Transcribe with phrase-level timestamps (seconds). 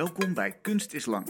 [0.00, 1.28] Welkom bij Kunst is Lang,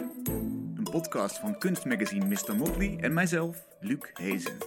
[0.76, 2.56] een podcast van kunstmagazine Mr.
[2.56, 4.58] Motley en mijzelf, Luc Hezen.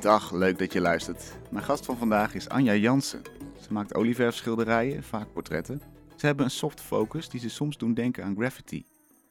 [0.00, 1.36] Dag, leuk dat je luistert.
[1.50, 3.22] Mijn gast van vandaag is Anja Jansen.
[3.60, 5.80] Ze maakt olieverfschilderijen, vaak portretten.
[6.16, 8.86] Ze hebben een soft focus die ze soms doen denken aan graffiti.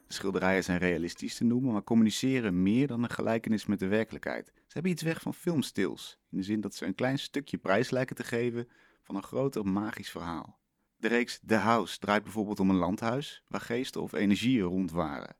[0.06, 4.52] De schilderijen zijn realistisch te noemen, maar communiceren meer dan een gelijkenis met de werkelijkheid.
[4.54, 7.90] Ze hebben iets weg van filmstils, in de zin dat ze een klein stukje prijs
[7.90, 8.68] lijken te geven
[9.02, 10.62] van een groter magisch verhaal.
[11.04, 15.36] De reeks The House draait bijvoorbeeld om een landhuis waar geesten of energieën rond waren.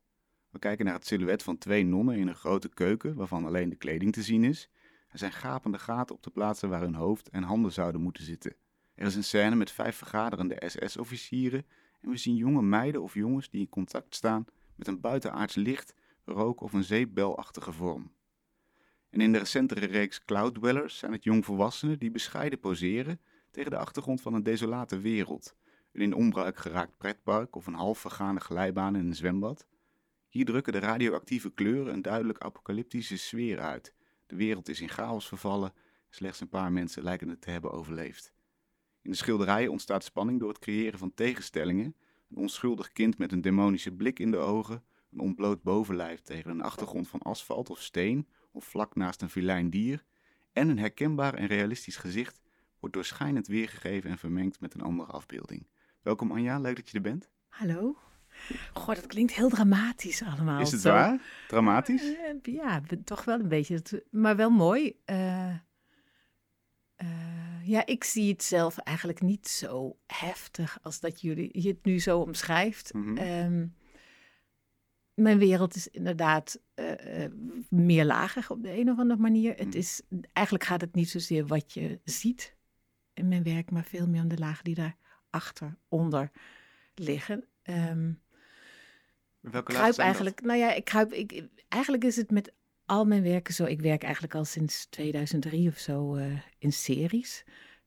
[0.49, 3.75] We kijken naar het silhouet van twee nonnen in een grote keuken waarvan alleen de
[3.75, 4.69] kleding te zien is.
[5.09, 8.55] Er zijn gapende gaten op de plaatsen waar hun hoofd en handen zouden moeten zitten.
[8.95, 11.65] Er is een scène met vijf vergaderende SS-officieren
[12.01, 15.93] en we zien jonge meiden of jongens die in contact staan met een buitenaards licht,
[16.25, 18.11] rook of een zeepbelachtige vorm.
[19.09, 23.19] En in de recentere reeks Cloud Dwellers zijn het jongvolwassenen die bescheiden poseren
[23.55, 25.55] tegen de achtergrond van een desolate wereld.
[25.95, 29.67] Een in onbruik geraakt pretpark of een half vergane glijbaan in een zwembad.
[30.29, 33.93] Hier drukken de radioactieve kleuren een duidelijk apocalyptische sfeer uit.
[34.25, 35.73] De wereld is in chaos vervallen,
[36.09, 38.33] slechts een paar mensen lijken het te hebben overleefd.
[39.01, 41.95] In de schilderijen ontstaat spanning door het creëren van tegenstellingen.
[42.29, 46.61] Een onschuldig kind met een demonische blik in de ogen, een ontbloot bovenlijf tegen een
[46.61, 50.03] achtergrond van asfalt of steen of vlak naast een vilijn dier
[50.53, 52.41] en een herkenbaar en realistisch gezicht
[52.79, 55.67] wordt doorschijnend weergegeven en vermengd met een andere afbeelding.
[56.05, 57.29] Welkom Anja, leuk dat je er bent.
[57.47, 57.97] Hallo.
[58.73, 60.61] Goh, dat klinkt heel dramatisch allemaal.
[60.61, 60.91] Is het zo.
[60.91, 61.21] waar?
[61.47, 62.01] Dramatisch?
[62.15, 64.03] Eh, ja, be- toch wel een beetje.
[64.11, 64.95] Maar wel mooi.
[65.05, 65.57] Eh, eh,
[67.63, 71.99] ja, ik zie het zelf eigenlijk niet zo heftig als dat jullie je het nu
[71.99, 72.93] zo omschrijft.
[72.93, 73.17] Mhm.
[73.17, 73.67] Ehm,
[75.13, 77.31] mijn wereld is inderdaad eh, eh,
[77.69, 79.55] meer lager op de een of andere manier.
[79.55, 79.77] Het Mhm.
[79.77, 80.01] is,
[80.33, 82.55] eigenlijk gaat het niet zozeer wat je ziet
[83.13, 84.95] in mijn werk, maar veel meer om de lagen die daar
[85.35, 86.31] achter, onder
[86.93, 87.45] liggen.
[87.61, 88.13] Ehm,
[89.39, 89.97] Welke ik kruip dat?
[89.97, 92.53] eigenlijk, nou ja, ik kruip, ik, eigenlijk is het met
[92.85, 93.65] al mijn werken zo.
[93.65, 97.43] Ik werk eigenlijk al sinds 2003 of zo eh, in series.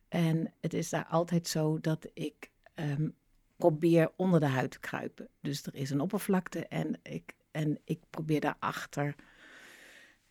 [0.09, 3.09] En het is daar altijd zo dat ik ehm,
[3.57, 5.29] probeer onder de huid te kruipen.
[5.41, 9.15] Dus er is een oppervlakte en ik, en ik probeer daarachter,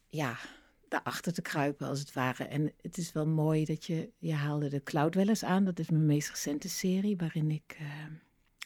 [0.08, 0.38] ja,
[0.88, 2.44] daarachter te kruipen als het ware.
[2.44, 5.66] En het is wel mooi dat je, je haalde de Cloud wel eens aan.
[5.66, 7.86] Dat is mijn meest recente serie waarin ik eh,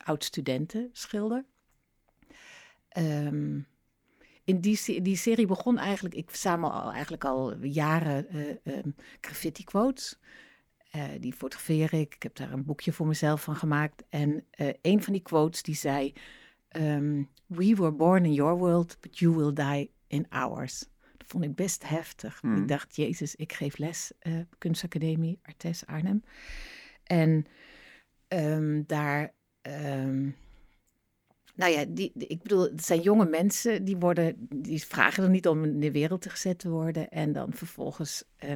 [0.03, 1.45] oud-studenten schilder.
[2.87, 3.59] Ehm,
[4.43, 8.89] in die, die serie begon eigenlijk, ik verzamel al, eigenlijk al jaren eh, ehm,
[9.21, 10.19] graffiti quotes.
[10.91, 12.15] Eh, die fotografeer ik.
[12.15, 14.03] Ik heb daar een boekje voor mezelf van gemaakt.
[14.09, 14.45] En
[14.81, 16.13] een van die quotes die zei:
[16.67, 20.90] ehm, We were born in your world, but you will die in ours.
[21.31, 22.43] Vond ik best heftig.
[22.43, 22.61] Mhm.
[22.61, 26.23] Ik dacht, Jezus, ik geef les eh, kunstacademie Artes Arnhem.
[27.03, 27.45] En
[28.27, 30.29] ehm, daar ehm,
[31.55, 35.29] nou ja, die, die- ik bedoel, het zijn jonge mensen die worden, die vragen er
[35.29, 37.09] niet om in de wereld te gezet te worden.
[37.09, 38.55] En dan vervolgens eh,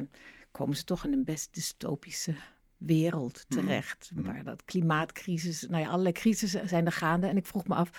[0.50, 2.34] komen ze toch in een best dystopische
[2.76, 3.60] wereld Mhm.
[3.60, 4.10] terecht.
[4.14, 4.22] Mhm.
[4.26, 7.26] Waar dat klimaatcrisis, nou ja, allerlei crisissen zijn er gaande.
[7.26, 7.90] En ik vroeg me af,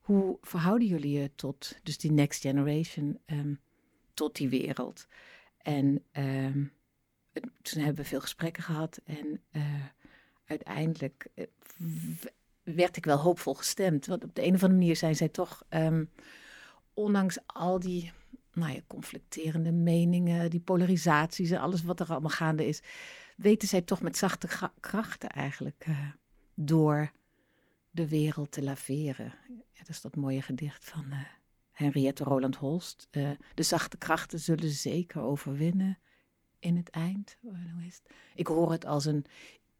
[0.00, 3.54] hoe verhouden jullie je tot, dus die next generation, ehm,
[4.16, 5.06] tot die wereld?
[5.58, 6.64] En ehm,
[7.62, 9.84] toen hebben we veel gesprekken gehad en eh,
[10.44, 11.46] uiteindelijk eh,
[12.62, 14.06] werd ik wel hoopvol gestemd.
[14.06, 16.04] Want op de een of andere manier zijn zij toch, ehm,
[16.94, 18.12] ondanks al die
[18.52, 22.80] nou ja, conflicterende meningen, die polarisaties en alles wat er allemaal gaande is,
[23.36, 26.08] weten zij toch met zachte krachten eigenlijk eh,
[26.54, 27.12] door
[27.90, 29.34] de wereld te laveren.
[29.78, 31.04] Dat is dat mooie gedicht van
[31.76, 33.08] Henriette Roland Holst.
[33.10, 35.98] Eh, de zachte krachten zullen zeker overwinnen
[36.58, 37.36] in het eind.
[37.42, 38.14] Eh, Hoe is het?
[38.34, 39.24] Ik hoor het als een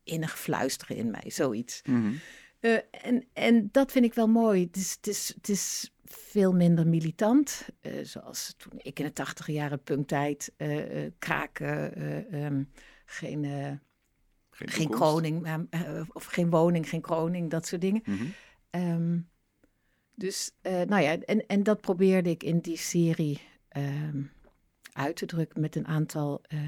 [0.05, 1.83] innig fluisteren in mij, zoiets.
[1.83, 2.13] Mhm.
[2.61, 4.65] Eh, en, en dat vind ik wel mooi.
[4.65, 7.69] Het is, het is, het is veel minder militant.
[8.03, 10.53] zoals toen ik in de tachtige jaren punktijd,
[11.19, 12.65] kraken, eh, ehm,
[13.05, 13.45] geen,
[14.51, 18.03] Geen, geen eh, of geen woning, geen kroning, dat soort dingen.
[18.71, 19.19] Ehm,
[20.17, 24.23] dus, eh, nou ja, en, en dat probeerde ik in die serie ehm,
[24.93, 26.59] uit te drukken met een aantal eh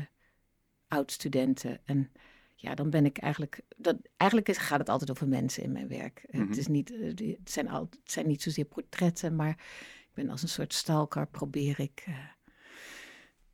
[0.89, 1.81] oud-studenten.
[1.85, 2.12] En
[2.55, 5.89] ja, dan ben ik eigenlijk, dat, eigenlijk is, gaat het altijd over mensen in mijn
[5.89, 6.19] werk.
[6.27, 6.49] Eh, Mhm.
[6.49, 9.50] Het, is niet, het, zijn al, het zijn niet zozeer portretten, maar
[10.00, 12.06] ik ben als een soort stalker, probeer ik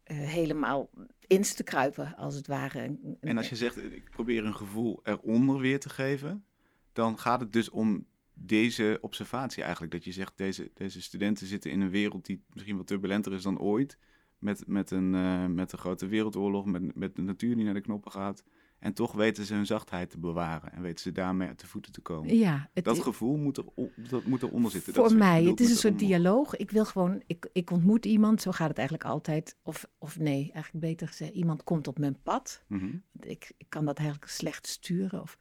[0.04, 0.90] helemaal
[1.26, 2.98] in te kruipen, als het ware.
[3.20, 6.44] En als je zegt, ik probeer een gevoel eronder weer te geven,
[6.92, 9.92] dan gaat het dus om deze observatie eigenlijk.
[9.92, 13.42] Dat je zegt, deze, deze studenten zitten in een wereld die misschien wat turbulenter is
[13.42, 13.98] dan ooit.
[14.38, 17.80] Met, met, een, eh, met een grote wereldoorlog, met, met de natuur die naar de
[17.80, 18.44] knoppen gaat.
[18.84, 22.00] En toch weten ze hun zachtheid te bewaren en weten ze daarmee te voeten te
[22.00, 22.36] komen.
[22.36, 23.64] Ja, het dat gevoel moet, er,
[24.08, 24.94] dat moet eronder zitten.
[24.94, 26.08] Voor mij, het is een soort eronder.
[26.08, 26.56] dialoog.
[26.56, 29.56] Ik wil gewoon, ik, ik ontmoet iemand, zo gaat het eigenlijk altijd.
[29.62, 32.64] Of, of nee, eigenlijk beter gezegd, iemand komt op mijn pad.
[32.66, 32.96] Mhm.
[33.20, 35.20] ik, ik kan dat eigenlijk slecht sturen.
[35.20, 35.38] Of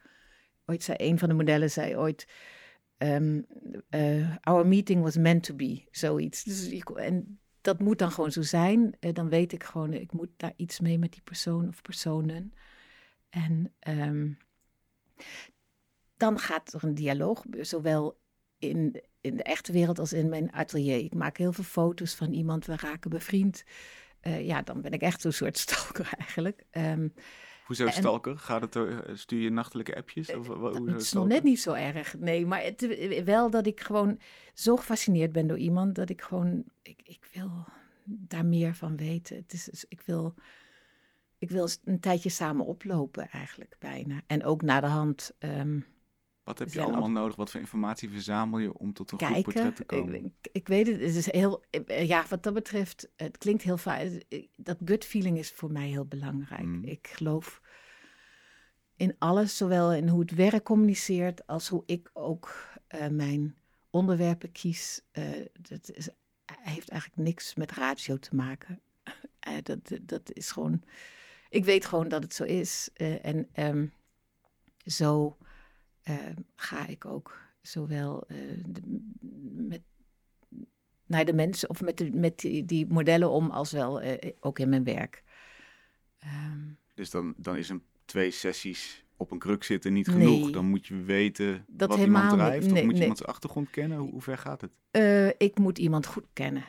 [0.65, 2.27] ooit zei een van de modellen zei ooit.
[3.03, 3.41] Ehm,
[3.89, 6.43] eh, our meeting was meant to be, zoiets.
[6.43, 8.95] Dus en dat moet dan gewoon zo zijn.
[8.99, 12.53] Eh, dan weet ik gewoon, ik moet daar iets mee met die persoon of personen.
[13.29, 14.31] En ehm,
[16.17, 18.19] dan gaat er een dialoog, zowel
[18.57, 20.97] in, in de echte wereld als in mijn atelier.
[20.97, 23.63] Ik maak heel veel foto's van iemand, we raken bevriend.
[24.19, 26.63] Eh, ja, dan ben ik echt zo'n soort stalker eigenlijk.
[26.69, 27.07] Ehm,
[27.65, 28.37] Hoezo stalker?
[28.37, 30.35] Gaat het eh, stuur je nachtelijke appjes?
[30.35, 32.45] Of, wa- hoezo Het is nog net niet zo erg, nee.
[32.45, 34.19] Maar het, wel dat ik gewoon
[34.53, 35.95] zo gefascineerd ben door iemand...
[35.95, 37.65] dat ik gewoon, ik, ik wil
[38.03, 39.35] daar meer van weten.
[39.35, 40.33] Het is, ik wil...
[41.37, 44.21] Ik wil een tijdje samen oplopen eigenlijk bijna.
[44.27, 45.79] En ook naar de hand ehm,
[46.43, 47.35] Wat heb je allemaal nodig?
[47.35, 50.25] Wat voor informatie verzamel je om tot een goed portret te komen?
[50.25, 51.63] Ik, ik, weet het, het is heel...
[51.69, 54.25] eh, Ja, wat dat betreft, het klinkt heel vaak...
[54.55, 56.61] Dat gut feeling is voor mij heel belangrijk.
[56.63, 56.83] Mm.
[56.83, 57.61] Ik geloof
[58.95, 61.47] in alles, zowel in hoe het werk communiceert...
[61.47, 63.55] als hoe ik ook eh, mijn
[63.89, 65.01] onderwerpen kies.
[65.11, 65.23] Eh,
[65.61, 66.09] dat is,
[66.45, 68.81] heeft eigenlijk niks met ratio te maken.
[69.63, 70.83] Dat, dat is gewoon...
[71.49, 72.89] Ik weet gewoon dat het zo is.
[73.21, 73.85] en ehm,
[74.85, 75.37] zo
[76.03, 76.15] eh,
[76.55, 79.01] ga ik ook zowel eh, de-
[79.67, 79.81] met
[81.05, 84.59] naar de mensen of met, de, met die, die modellen om als wel eh, ook
[84.59, 85.23] in mijn werk.
[86.19, 86.59] Ehm,
[86.93, 90.15] Dus dan, dan is een twee sessies op een kruk zitten niet Nee.
[90.15, 90.51] genoeg.
[90.51, 92.65] Dan moet je weten Dat wat helemaal iemand drijft.
[92.65, 93.97] of Nee, moet je iemands achtergrond kennen?
[93.97, 94.71] Hoe, hoe ver gaat het?
[94.91, 96.63] eh, ik moet iemand goed kennen.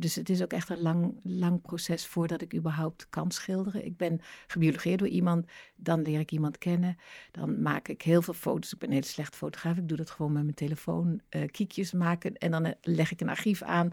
[0.00, 3.84] Dus het is ook echt een lang, lang proces voordat ik überhaupt kan schilderen.
[3.84, 6.96] Ik ben gebiologeerd door iemand, dan leer ik iemand kennen.
[7.30, 8.72] Dan maak ik heel veel foto's.
[8.72, 9.76] Ik ben een hele slecht fotograaf.
[9.76, 11.20] Ik doe dat gewoon met mijn telefoon.
[11.28, 12.34] eh kiekjes maken.
[12.36, 13.92] En dan eh, leg ik een archief aan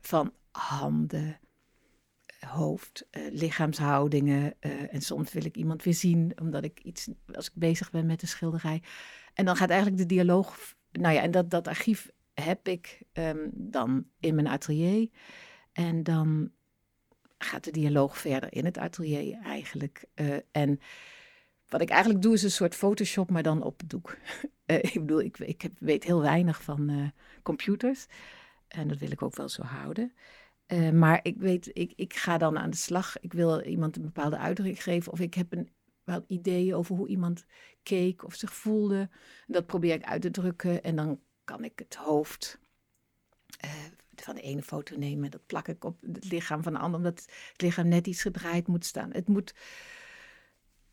[0.00, 1.38] van handen,
[2.40, 4.54] hoofd, eh, lichaamshoudingen.
[4.60, 8.06] eh, en soms wil ik iemand weer zien, omdat ik iets, als ik bezig ben
[8.06, 8.82] met een schilderij.
[9.34, 10.74] En dan gaat eigenlijk de dialoog.
[10.92, 12.10] Nou ja, en dat, dat archief
[12.42, 15.08] heb ik ehm, dan in mijn atelier.
[15.72, 16.50] En dan
[17.38, 20.04] gaat de dialoog verder in het atelier eigenlijk.
[20.14, 20.80] Eh, en
[21.68, 24.16] wat ik eigenlijk doe is een soort Photoshop, maar dan op doek.
[24.68, 27.06] Eh, ik bedoel, ik, ik weet heel weinig van eh,
[27.42, 28.06] computers.
[28.68, 30.12] En dat wil ik ook wel zo houden.
[30.92, 33.20] Maar ik weet, ik, ik ga dan aan de slag.
[33.20, 35.12] Ik wil iemand een bepaalde uitdrukking geven.
[35.12, 35.70] Of ik heb een
[36.04, 37.44] bepaald idee over hoe iemand
[37.82, 39.08] keek of zich voelde.
[39.46, 40.82] Dat probeer ik uit te drukken.
[40.82, 42.58] En dan kan ik het hoofd
[43.60, 43.70] eh,
[44.14, 45.30] van de ene foto nemen.
[45.30, 46.98] Dat plak ik op het lichaam van de ander.
[46.98, 49.12] Omdat het lichaam net iets gedraaid moet staan.
[49.12, 49.54] Het moet...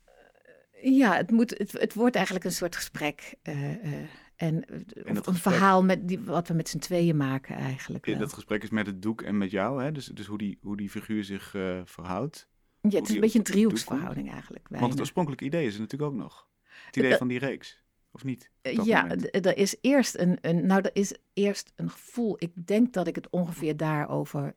[0.04, 3.34] eh, Ja, het, moet, het, het wordt eigenlijk een soort gesprek.
[3.42, 3.94] eh,
[4.36, 4.70] en dat
[5.06, 8.06] een gesprek- verhaal met die, wat we met z'n tweeën maken eigenlijk.
[8.06, 8.18] Wel.
[8.18, 9.82] dat gesprek is met het doek en met jou.
[9.82, 9.92] Hè?
[9.92, 11.50] Dus, dus hoe, die, hoe die figuur zich
[11.84, 12.48] verhoudt.
[12.80, 14.68] Ja, het is een beetje een driehoeksverhouding eigenlijk.
[14.68, 16.48] Want het oorspronkelijke idee is er natuurlijk ook nog.
[16.86, 17.84] Het idee Dat- van die reeks.
[18.16, 18.50] Of niet?
[18.62, 22.36] dat Ja, er is eerst een, een, nou, er is eerst een gevoel.
[22.38, 24.54] Ik denk dat ik het ongeveer daarover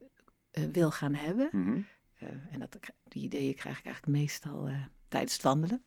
[0.51, 1.49] eh, wil gaan hebben.
[1.51, 1.79] Mhm.
[2.13, 4.73] Eh, en dat, die ideeën krijg ik eigenlijk meestal eh,
[5.07, 5.81] tijdens het wandelen.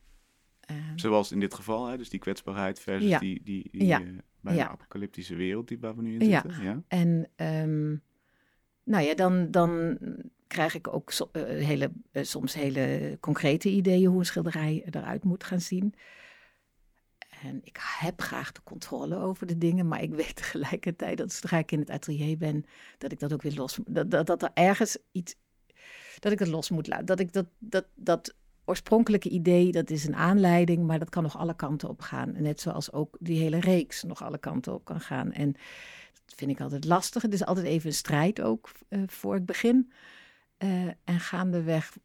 [0.61, 1.97] Ehm, Zoals in dit geval, hè?
[1.97, 3.19] dus die kwetsbaarheid versus Ja.
[3.19, 4.01] die, die, die Ja.
[4.01, 4.07] eh,
[4.41, 4.69] bijna Ja.
[4.69, 6.63] apocalyptische wereld die, waar we nu in zitten.
[6.63, 6.83] Ja.
[6.89, 7.91] En ehm,
[8.85, 9.99] nou ja, dan, dan
[10.47, 15.25] krijg ik ook so- eh, hele, eh, soms hele concrete ideeën hoe een schilderij eruit
[15.25, 15.95] moet gaan zien.
[17.43, 21.59] En ik heb graag de controle over de dingen, maar ik weet tegelijkertijd dat zodra
[21.59, 22.65] ik in het atelier ben,
[22.99, 25.35] dat ik dat ook weer los dat, dat, dat er ergens iets,
[26.19, 27.07] dat ik het los moet laten.
[27.07, 28.35] Dat ik dat, dat, dat
[28.65, 32.35] oorspronkelijke idee, dat is een aanleiding, maar dat kan nog alle kanten op gaan.
[32.43, 35.33] Net zoals ook die hele reeks nog alle kanten op kan gaan.
[35.33, 35.53] En
[36.25, 37.23] dat vind ik altijd lastig.
[37.23, 39.93] Het is altijd even een strijd ook eh, voor ik begin.
[40.57, 41.97] Eh, en gaandeweg,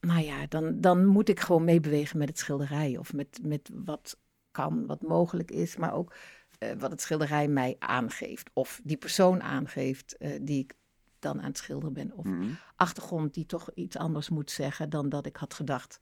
[0.00, 2.96] nou ja, dan, dan moet ik gewoon meebewegen met het schilderij.
[2.96, 4.16] Of met, met wat
[4.50, 5.76] kan, wat mogelijk is.
[5.76, 6.14] Maar ook
[6.58, 8.50] eh, wat het schilderij mij aangeeft.
[8.52, 10.74] Of die persoon aangeeft eh, die ik
[11.18, 12.12] dan aan het schilderen ben.
[12.16, 12.48] Of Mhm.
[12.76, 16.00] achtergrond die toch iets anders moet zeggen dan dat ik had gedacht.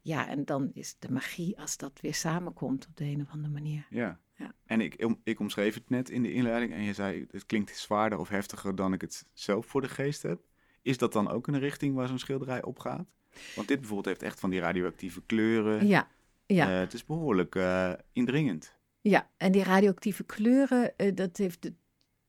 [0.00, 3.52] Ja, en dan is de magie als dat weer samenkomt op de een of andere
[3.52, 3.86] manier.
[3.90, 4.20] Ja.
[4.34, 4.54] Ja.
[4.66, 8.18] En ik, ik omschreef het net in de inleiding en je zei het klinkt zwaarder
[8.18, 10.40] of heftiger dan ik het zelf voor de geest heb.
[10.82, 13.06] Is dat dan ook een richting waar zo'n schilderij op gaat?
[13.54, 15.86] Want dit bijvoorbeeld heeft echt van die radioactieve kleuren.
[15.86, 16.08] Ja,
[16.54, 16.74] ja.
[16.74, 18.74] Eh, het is behoorlijk eh, indringend.
[19.00, 21.70] Ja, en die radioactieve kleuren, eh, dat heeft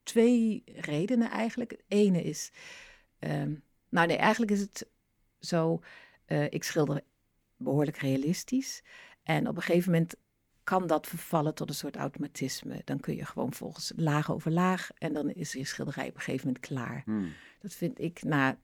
[0.04, 1.72] twee redenen eigenlijk.
[1.72, 2.52] Het ene is,
[3.20, 3.54] ehm,
[3.90, 4.88] nou nee, eigenlijk is het
[5.40, 5.82] zo,
[6.50, 7.02] ik schilder
[7.58, 8.84] behoorlijk realistisch.
[9.24, 10.16] En op een gegeven moment
[10.64, 12.82] kan dat vervallen tot een soort automatisme.
[12.84, 16.22] Dan kun je gewoon volgens laag over laag en dan is je schilderij op een
[16.22, 17.02] gegeven moment klaar.
[17.06, 17.34] Hmm.
[17.60, 18.58] Dat vind ik na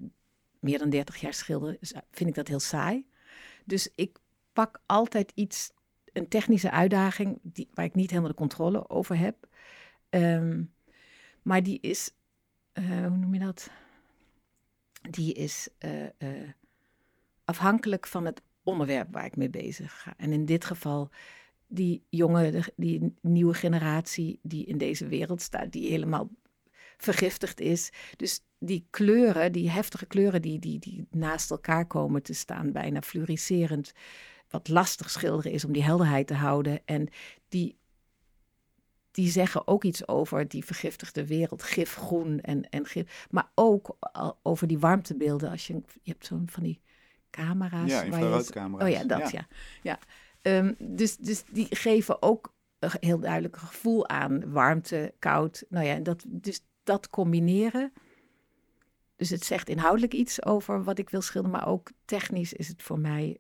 [0.60, 1.78] meer dan 30 jaar schilderen,
[2.12, 3.06] vind ik dat heel saai.
[3.66, 4.20] Dus ik
[4.54, 5.72] pak altijd iets,
[6.14, 9.48] een technische uitdaging, die, waar ik niet helemaal de controle over heb.
[10.10, 10.64] Ehm,
[11.42, 12.12] maar die is,
[12.72, 13.70] eh, hoe noem je dat?
[15.10, 16.50] Die is eh, eh,
[17.44, 20.14] afhankelijk van het onderwerp waar ik mee bezig ga.
[20.18, 21.10] En in dit geval
[21.68, 26.30] die jonge, die nieuwe generatie die in deze wereld staat, die helemaal
[26.98, 27.90] vergiftigd is.
[28.16, 33.02] Dus die kleuren, die heftige kleuren die, die, die naast elkaar komen te staan, bijna
[33.02, 33.94] fluoriserend,
[34.50, 36.82] wat lastig schilderen is om die helderheid te houden.
[36.86, 37.10] En
[37.50, 37.78] die,
[39.12, 43.98] die zeggen ook iets over die vergiftigde wereld, gifgroen en, en gif, maar ook
[44.44, 45.50] over die warmtebeelden.
[45.50, 46.82] Als je, je hebt zo'n van die
[47.30, 47.90] camera's.
[47.90, 48.88] Ja, infraroodcamera's.
[48.88, 49.48] Oh ja, dat ja.
[49.82, 50.00] ja.
[50.42, 55.66] Ehm, dus, dus die geven ook een heel duidelijk gevoel aan warmte, koud.
[55.70, 57.94] Nou ja, dat, dus dat combineren.
[59.16, 62.84] Dus het zegt inhoudelijk iets over wat ik wil schilderen, maar ook technisch is het
[62.84, 63.38] voor mij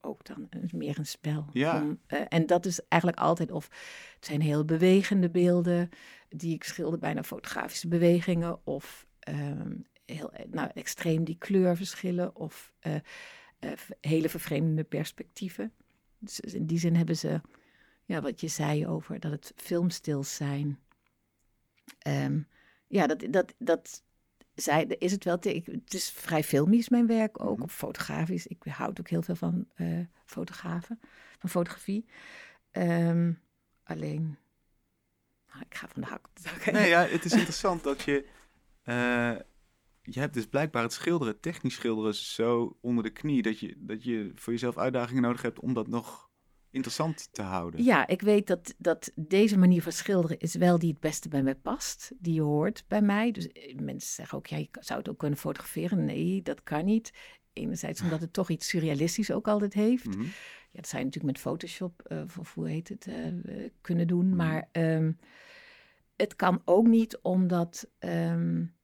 [0.00, 1.46] ook dan meer een spel.
[1.52, 1.82] Ja.
[1.82, 3.68] Om, eh, en dat is eigenlijk altijd, of
[4.14, 5.88] het zijn heel bewegende beelden
[6.28, 9.72] die ik schilder, bijna fotografische bewegingen, of ehm,
[10.04, 12.94] heel nou, extreem die kleurverschillen, of uh,
[13.60, 15.72] uh, hele vervreemdende perspectieven.
[16.18, 17.40] Dus in die zin hebben ze,
[18.04, 20.78] ja, wat je zei over dat het filmstils zijn.
[22.06, 22.48] Um,
[22.86, 24.02] ja, dat, dat, dat
[24.54, 25.38] zij, is het wel.
[25.38, 28.46] Te, het is vrij filmisch, mijn werk ook, mm of fotografisch.
[28.46, 31.00] Ik houd ook heel veel van uh, fotografen,
[31.38, 32.04] van fotografie.
[32.72, 33.40] Um,
[33.82, 34.38] alleen,
[35.48, 36.28] nou, ik ga van de hak.
[36.72, 38.26] Nee, ja, het is interessant dat je.
[38.84, 39.36] Uh,
[40.02, 44.04] je hebt dus blijkbaar het schilderen, technisch schilderen, zo onder de knie dat je, dat
[44.04, 46.29] je voor jezelf uitdagingen nodig hebt om dat nog
[46.70, 47.84] interessant te houden.
[47.84, 51.42] Ja, ik weet dat, dat deze manier van schilderen is wel die het beste bij
[51.42, 52.12] mij past.
[52.18, 53.30] Die hoort bij mij.
[53.30, 56.04] Dus eh, mensen zeggen ook, ja, je zou het ook kunnen fotograferen.
[56.04, 57.12] Nee, dat kan niet.
[57.52, 60.06] Enerzijds omdat het toch iets surrealistisch ook altijd heeft.
[60.06, 60.22] Mhm.
[60.72, 64.26] Ja, dat zou je natuurlijk met Photoshop, uh, of hoe heet het, uh, kunnen doen.
[64.26, 64.36] Mhm.
[64.36, 65.18] Maar um,
[66.16, 68.74] het kan ook niet omdat um,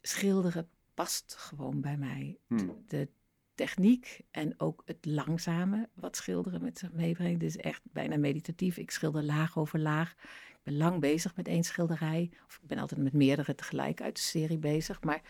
[0.00, 2.38] schilderen past gewoon bij mij.
[2.46, 3.08] De, de
[3.54, 7.40] techniek en ook het langzame wat schilderen met zich meebrengt.
[7.40, 8.76] Dus echt bijna meditatief.
[8.76, 10.10] Ik schilder laag over laag.
[10.50, 12.30] Ik ben lang bezig met één schilderij.
[12.46, 15.02] Of ik ben altijd met meerdere tegelijk uit de serie bezig.
[15.02, 15.22] Maar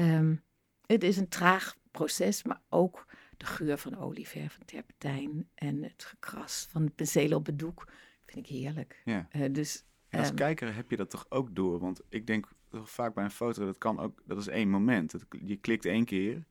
[0.00, 0.42] um,
[0.86, 6.04] het is een traag proces, maar ook de geur van olieverf, van terpentijn en het
[6.04, 7.92] gekras van de penselen op het doek
[8.26, 9.02] vind ik heerlijk.
[9.04, 9.28] Ja.
[9.36, 11.78] Uh, dus, en als um, kijker heb je dat toch ook door?
[11.78, 15.14] Want ik denk vaak bij een foto, dat kan ook, dat is één moment.
[15.42, 16.44] Je klikt één keer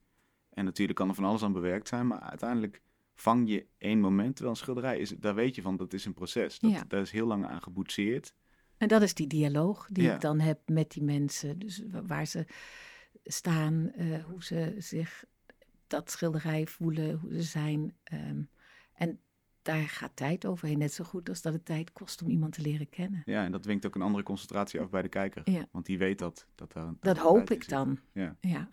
[0.59, 2.81] en natuurlijk kan er van alles aan bewerkt zijn, maar uiteindelijk
[3.15, 4.31] vang je één moment.
[4.35, 6.59] Terwijl een schilderij is, daar weet je van, dat is een proces.
[6.59, 6.83] Dat, Ja.
[6.87, 8.33] Daar is heel lang aan geboetseerd.
[8.77, 10.13] En dat is die dialoog die Ja.
[10.13, 11.59] ik dan heb met die mensen.
[11.59, 12.45] Dus wa- waar ze
[13.23, 15.25] staan, eh, hoe ze zich
[15.87, 17.95] dat schilderij voelen, hoe ze zijn.
[18.03, 18.41] ehm,
[18.93, 19.19] en
[19.61, 20.77] daar gaat tijd overheen.
[20.77, 23.21] Net zo goed als dat het tijd kost om iemand te leren kennen.
[23.25, 25.41] Ja, en dat dwingt ook een andere concentratie af bij de kijker.
[25.51, 25.65] Ja.
[25.71, 26.47] Want die weet dat.
[26.55, 27.99] Dat, daar, Dat hoop ik dan.
[28.13, 28.35] Ja.
[28.41, 28.69] Ja.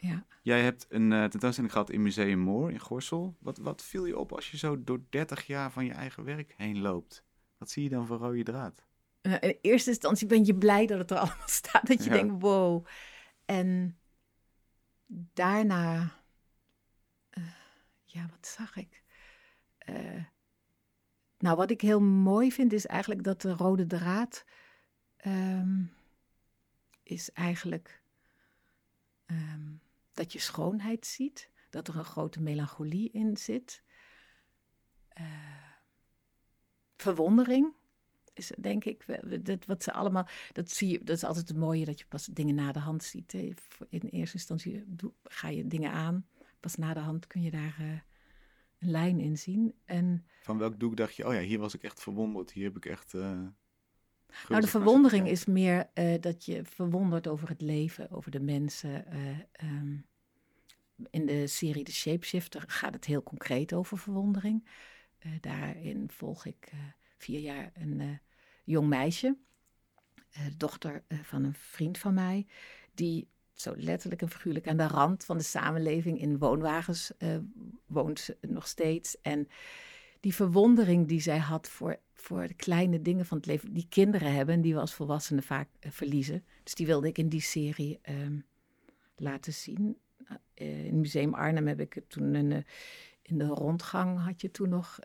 [0.00, 0.26] Ja.
[0.42, 3.36] Jij hebt een eh, tentoonstelling gehad in Museum Moor in Gorsel.
[3.40, 6.54] Wat, wat viel je op als je zo door 30 jaar van je eigen werk
[6.56, 7.24] heen loopt?
[7.58, 8.84] Wat zie je dan voor rode draad?
[9.20, 11.86] Eh, in eerste instantie ben je blij dat het er allemaal staat.
[11.86, 12.16] Dat je Ja.
[12.16, 12.86] denkt, wow.
[13.44, 13.98] En
[15.32, 16.12] daarna,
[17.30, 17.42] eh,
[18.04, 19.02] ja, wat zag ik?
[19.78, 20.24] Eh,
[21.38, 24.44] nou, wat ik heel mooi vind is eigenlijk dat de rode draad
[25.16, 25.82] ehm,
[27.02, 28.02] is eigenlijk
[29.26, 29.72] ehm,
[30.12, 31.50] dat je schoonheid ziet.
[31.70, 33.82] Dat er een grote melancholie in zit.
[35.08, 35.24] Eh,
[36.96, 37.74] verwondering
[38.34, 39.04] is denk ik,
[39.44, 42.26] dat, wat ze allemaal, dat zie je, dat is altijd het mooie dat je pas
[42.26, 43.32] dingen na de hand ziet.
[43.32, 44.84] In eerste instantie
[45.24, 46.26] ga je dingen aan,
[46.60, 47.88] pas na de hand kun je daar eh,
[48.78, 49.74] een lijn in zien.
[49.84, 52.52] En Van welk doek dacht je, oh ja, hier was ik echt verwonderd.
[52.52, 53.14] Hier heb ik echt...
[54.48, 59.06] nou, de verwondering is meer eh, dat je verwondert over het leven, over de mensen.
[59.06, 59.96] eh, ehm,
[61.10, 64.68] in de serie De Shapeshifter gaat het heel concreet over verwondering.
[65.18, 66.72] Eh, daarin volg ik
[67.16, 68.20] vier jaar een
[68.64, 69.36] jong meisje,
[70.56, 72.46] dochter van een vriend van mij,
[72.94, 77.12] die zo letterlijk en figuurlijk aan de rand van de samenleving in woonwagens
[77.86, 79.20] woont nog steeds.
[79.20, 79.48] En
[80.20, 84.32] die verwondering die zij had voor, voor de kleine dingen van het leven, die kinderen
[84.32, 86.44] hebben en die we als volwassenen vaak eh, verliezen.
[86.62, 88.38] Dus die wilde ik in die serie ehm,
[89.16, 89.98] laten zien.
[90.54, 92.64] in het Museum Arnhem heb ik toen een,
[93.22, 94.98] in de rondgang had je toen nog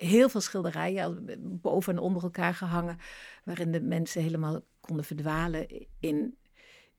[0.00, 1.24] heel veel schilderijen
[1.60, 2.98] boven en onder elkaar gehangen,
[3.44, 6.38] waarin de mensen helemaal konden verdwalen in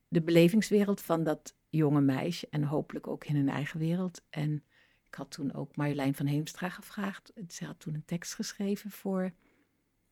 [0.07, 4.21] de belevingswereld van dat jonge meisje en hopelijk ook in hun eigen wereld.
[4.29, 4.63] En
[5.11, 7.33] ik had toen ook Marjolein van Heemstra gevraagd.
[7.47, 9.31] Ze had toen een tekst geschreven voor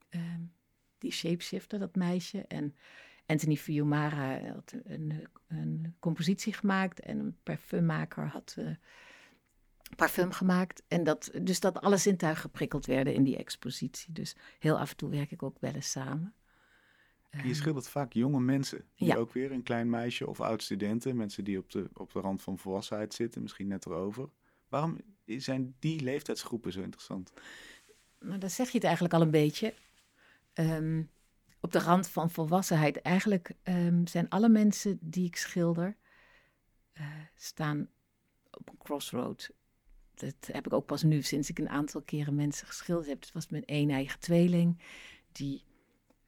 [0.10, 0.22] uh,
[0.98, 2.46] die shapeshifter, dat meisje.
[2.48, 2.76] En
[3.26, 8.76] Anthony Fiumara had een, een, compositie gemaakt en een parfummaker had uh,
[9.96, 10.84] parfum gemaakt.
[10.88, 14.14] En dat, dus dat alle zintuigen geprikkeld werden in die expositie.
[14.14, 16.34] Dus heel af en toe werk ik ook wel eens samen.
[17.32, 18.86] Je ehm, schildert vaak jonge mensen.
[18.96, 21.16] Die ook weer een klein meisje of oud-studenten.
[21.16, 24.30] Mensen die op de, op de rand van volwassenheid zitten, misschien net erover.
[24.70, 27.34] Waarom zijn die leeftijdsgroepen zo interessant?
[28.20, 29.74] Nou, dan zeg je het eigenlijk al een beetje.
[30.54, 31.02] Ehm,
[31.60, 33.02] op de rand van volwassenheid.
[33.02, 35.98] Eigenlijk um, zijn alle mensen die ik schilder,
[36.94, 37.90] uh, staan
[38.52, 39.50] op een crossroad.
[40.14, 43.22] Dat heb ik ook pas nu, sinds ik een aantal keren mensen geschilderd heb.
[43.22, 44.82] Het was mijn één eigen tweeling,
[45.32, 45.64] die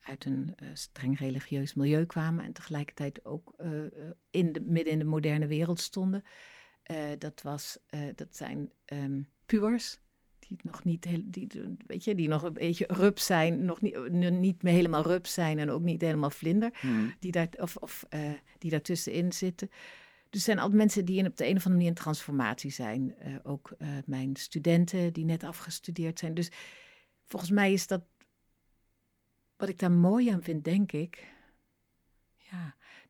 [0.01, 3.83] uit een uh, streng religieus milieu kwamen en tegelijkertijd ook uh,
[4.29, 6.24] in de, midden in de moderne wereld stonden.
[7.17, 7.77] Dat, was,
[8.15, 10.00] dat zijn um, puurs,
[10.39, 11.47] die nog niet, heel, die,
[11.88, 15.59] weet je, die nog een beetje rup zijn, nog niet, niet meer helemaal rup zijn
[15.59, 17.13] en ook niet helemaal vlinder, hmm.
[17.19, 18.05] die, daar, of, of,
[18.57, 19.69] die daartussenin zitten.
[20.29, 23.15] Dus zijn altijd mensen die in, op de een of andere manier in transformatie zijn.
[23.43, 23.71] ook
[24.05, 26.33] mijn studenten die net afgestudeerd zijn.
[26.33, 26.51] Dus
[27.25, 28.01] volgens mij is dat
[29.57, 31.27] wat ik daar mooi aan vind, denk ik.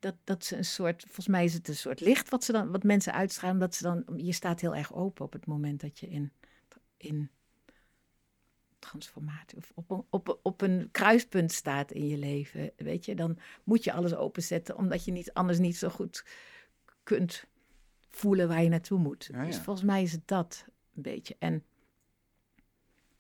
[0.02, 2.72] Dat, dat ze een soort, volgens mij is het een soort licht wat, ze dan,
[2.72, 3.60] wat mensen uitstralen.
[3.60, 6.32] Dat ze dan, je staat heel erg open op het moment dat je in,
[6.98, 7.30] in
[8.80, 12.72] transformatie of op een, op, op een kruispunt staat in je leven.
[12.76, 16.26] Weet je, dan moet je alles openzetten, omdat je niet, anders niet zo goed
[17.04, 17.46] kunt
[18.10, 19.30] voelen waar je naartoe moet.
[19.46, 20.66] Dus volgens mij is het dat
[20.96, 21.36] een beetje.
[21.40, 21.64] En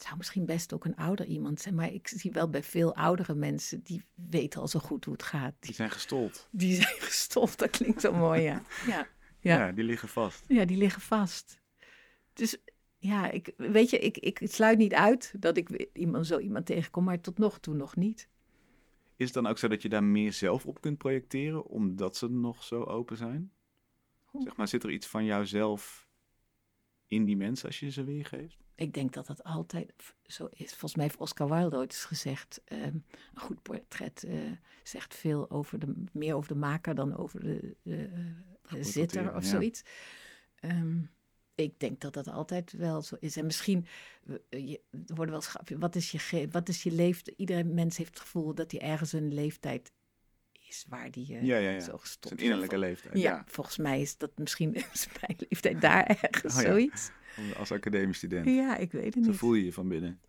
[0.01, 2.96] het zou misschien best ook een ouder iemand zijn, maar ik zie wel bij veel
[2.96, 5.53] oudere mensen, die weten al zo goed hoe het gaat.
[5.59, 6.48] Die, zijn gestold.
[6.51, 8.61] Die zijn gestold, dat klinkt zo mooi, ja.
[8.87, 9.07] ja.
[9.40, 9.66] Ja.
[9.66, 10.44] ja, die liggen vast.
[10.48, 11.59] Ja, die liggen vast.
[12.33, 12.57] Dus
[12.98, 17.03] ja, ik, weet je, ik, ik sluit niet uit dat ik iemand, zo iemand tegenkom,
[17.03, 18.29] maar tot nog toe nog niet.
[19.16, 22.29] Is het dan ook zo dat je daar meer zelf op kunt projecteren, omdat ze
[22.29, 23.51] nog zo open zijn?
[24.40, 26.09] Zeg maar, zit er iets van jouzelf
[27.07, 28.57] in die mensen als je ze weergeeft?
[28.81, 29.94] Ik denk dat dat altijd
[30.25, 30.70] zo is.
[30.70, 32.79] Volgens mij heeft Oscar Wilde ooit eens gezegd: um,
[33.33, 34.51] een goed portret uh,
[34.83, 38.09] zegt veel over de, meer over de maker dan over de, de,
[38.70, 39.83] de zitter of zoiets.
[40.61, 41.09] Um,
[41.55, 43.37] ik denk dat dat altijd wel zo is.
[43.37, 43.85] En misschien
[44.50, 45.77] je, er worden wel schapje.
[45.77, 47.37] Wat is je, wat is je leeftijd?
[47.37, 49.91] Iedere mens heeft het gevoel dat hij ergens een leeftijd
[50.72, 51.79] is waar die uh, ja, ja, ja.
[51.79, 53.18] zo gestopt Zijn innerlijke leeftijd.
[53.18, 54.72] Ja, volgens mij is dat misschien
[55.22, 57.12] mijn leeftijd daar ergens oh, zoiets.
[57.57, 58.46] Als academisch student.
[58.46, 59.25] Ja, ik weet het niet.
[59.25, 60.22] Zo voel je je van binnen.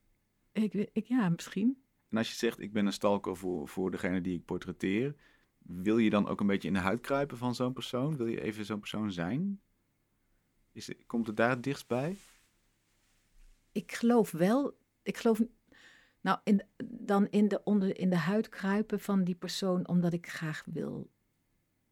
[0.52, 1.82] Ik, ik, ja, misschien.
[2.08, 5.14] En als je zegt, ik ben een stalker voor, voor degene die ik portretteer,
[5.58, 8.16] wil je dan ook een beetje in de huid kruipen van zo'n persoon?
[8.16, 9.60] Wil je even zo'n persoon zijn?
[10.72, 12.16] Is, komt het daar dichtst bij?
[13.72, 15.40] Ik geloof wel, ik geloof
[16.22, 20.28] nou, in, dan in de, onder, in de huid kruipen van die persoon, omdat ik
[20.28, 21.10] graag wil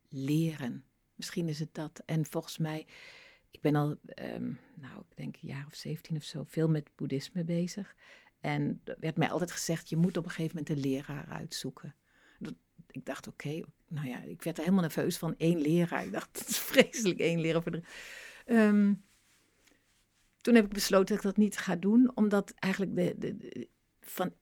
[0.08, 0.84] leren.
[1.14, 2.02] Misschien is het dat.
[2.06, 2.86] En volgens mij,
[3.50, 3.88] ik ben al,
[4.34, 7.94] um, nou, ik denk een jaar of 17 of zo, veel met boeddhisme bezig.
[8.40, 11.94] En er werd mij altijd gezegd, je moet op een gegeven moment een leraar uitzoeken.
[12.90, 16.04] ik dacht, oké, nou ja, ik werd er helemaal nerveus van één leraar.
[16.04, 17.82] Ik dacht, het is vreselijk, één leraar voor de...
[18.46, 19.04] Um,
[20.40, 23.68] toen heb ik besloten dat ik dat niet ga doen, omdat eigenlijk de, de,
[24.10, 24.32] van,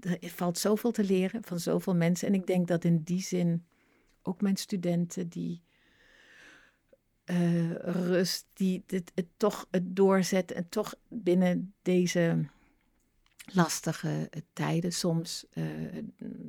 [0.00, 2.28] er valt zoveel te leren van zoveel mensen.
[2.28, 3.66] En ik denk dat in die zin
[4.22, 5.62] ook mijn studenten die
[7.24, 12.48] uh, rust, die het, het, toch het doorzetten en toch binnen deze
[13.44, 15.64] lastige tijden soms uh,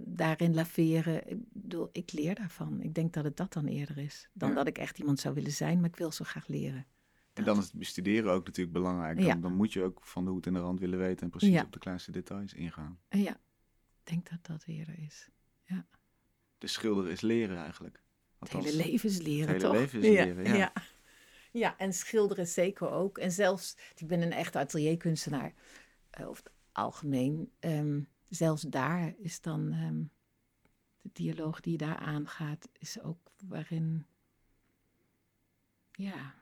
[0.05, 1.29] daarin laveren.
[1.29, 2.81] Ik bedoel, ik leer daarvan.
[2.81, 5.51] Ik denk dat het dat dan eerder is dan dat ik echt iemand zou willen
[5.51, 6.85] zijn, maar ik wil zo graag leren.
[7.33, 9.21] En dan is het bestuderen ook natuurlijk belangrijk.
[9.21, 11.61] Dan, dan, moet je ook van de hoed en de rand willen weten en precies
[11.61, 12.99] op de kleinste details ingaan.
[13.09, 15.29] Ja, ik denk dat dat eerder is.
[15.63, 15.85] Ja.
[16.57, 18.03] De schilder is leren eigenlijk.
[18.39, 20.55] het hele leven is leren, het hele leven is leren, ja.
[20.55, 20.73] ja.
[21.51, 21.77] ja.
[21.77, 23.17] en schilderen zeker ook.
[23.17, 25.53] En zelfs, ik ben een echte atelierkunstenaar,
[26.19, 27.51] uh, over het algemeen.
[27.59, 30.11] Um, zelfs daar is dan um,
[31.01, 34.05] de dialoog die je daar aangaat, is ook waarin,
[35.91, 36.35] ja,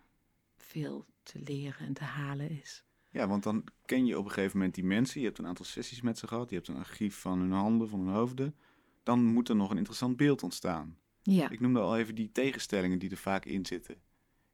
[0.69, 2.85] veel te leren en te halen is.
[3.09, 5.19] Ja, want dan ken je op een gegeven moment die mensen.
[5.19, 6.49] Je hebt een aantal sessies met ze gehad.
[6.49, 8.55] Je hebt een archief van hun handen, van hun hoofden.
[9.03, 10.97] Dan moet er nog een interessant beeld ontstaan.
[11.21, 11.49] Ja.
[11.49, 14.01] Ik noemde al even die tegenstellingen die er vaak in zitten.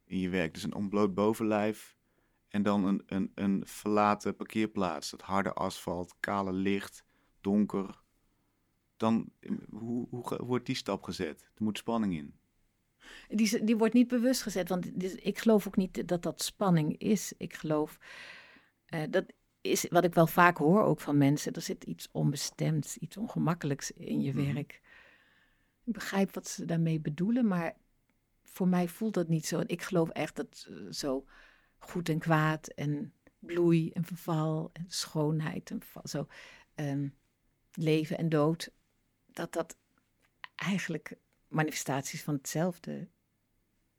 [0.04, 0.54] in je werk.
[0.54, 1.96] Dus een ontbloot bovenlijf
[2.48, 5.10] en dan een, een, een verlaten parkeerplaats.
[5.10, 7.04] Dat harde asfalt, kale licht,
[7.40, 8.00] donker.
[8.96, 9.30] Dan,
[9.70, 11.50] hoe, hoe wordt die stap gezet?
[11.54, 12.34] Er moet spanning in.
[13.28, 17.32] Die, die wordt niet bewust gezet, want ik geloof ook niet dat dat spanning is.
[17.36, 17.98] Ik geloof,
[18.94, 19.24] uh, dat
[19.60, 21.52] is wat ik wel vaak hoor ook van mensen.
[21.52, 24.54] Er zit iets onbestemds, iets ongemakkelijks in je mhm.
[24.54, 24.80] werk.
[25.84, 27.76] Ik begrijp wat ze daarmee bedoelen, maar
[28.42, 29.58] voor mij voelt dat niet zo.
[29.60, 31.24] En ik geloof echt dat uh, zo
[31.78, 36.26] goed en kwaad en bloei en verval en schoonheid en zo
[36.74, 37.14] um,
[37.72, 38.70] leven en dood,
[39.26, 39.76] dat dat
[40.54, 43.08] eigenlijk manifestaties van hetzelfde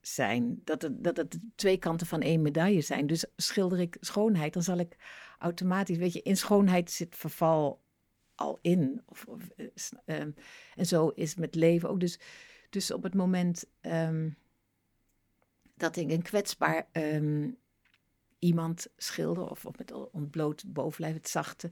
[0.02, 0.62] zijn.
[0.64, 3.08] Dat het, dat het twee kanten van één medaille zijn.
[3.08, 4.98] Dus schilder ik schoonheid, dan zal ik
[5.40, 7.82] automatisch, weet je, in schoonheid zit verval
[8.36, 9.02] al in.
[9.06, 9.50] Of, of
[10.06, 10.36] um,
[10.76, 12.00] en zo is met leven ook.
[12.00, 12.20] Dus,
[12.70, 14.38] dus op het moment um,
[15.76, 17.58] dat ik een kwetsbaar um,
[18.40, 21.72] iemand schilder of, of met ontbloot bovenlijf, het zachte,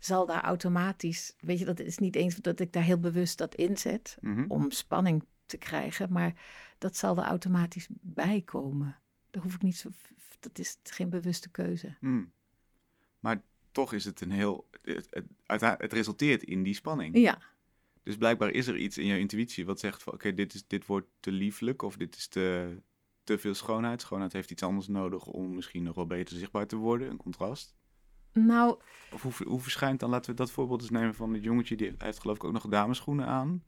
[0.00, 3.54] zal daar automatisch, weet je, dat is niet eens dat ik daar heel bewust dat
[3.54, 6.34] inzet mm om spanning te krijgen, maar
[6.78, 8.98] dat zal er automatisch bij komen.
[9.30, 9.90] Daar hoef ik niet zo,
[10.40, 11.96] dat is geen bewuste keuze.
[12.00, 12.32] Mm.
[13.20, 17.18] Maar toch is het een heel, het, het, het, resulteert in die spanning.
[17.18, 17.38] Ja.
[18.02, 20.86] Dus blijkbaar is er iets in jouw intuïtie wat zegt van oké, dit dit, dit
[20.86, 22.76] wordt te lieflijk of dit is te,
[23.26, 24.00] te veel schoonheid.
[24.00, 27.76] Schoonheid heeft iets anders nodig om misschien nog wel beter zichtbaar te worden, een contrast.
[28.32, 28.78] Nou...
[29.12, 31.94] Of hoe, hoe verschijnt dan, laten we dat voorbeeld eens nemen van het jongetje, die
[31.98, 33.62] heeft geloof ik ook nog dameschoenen aan.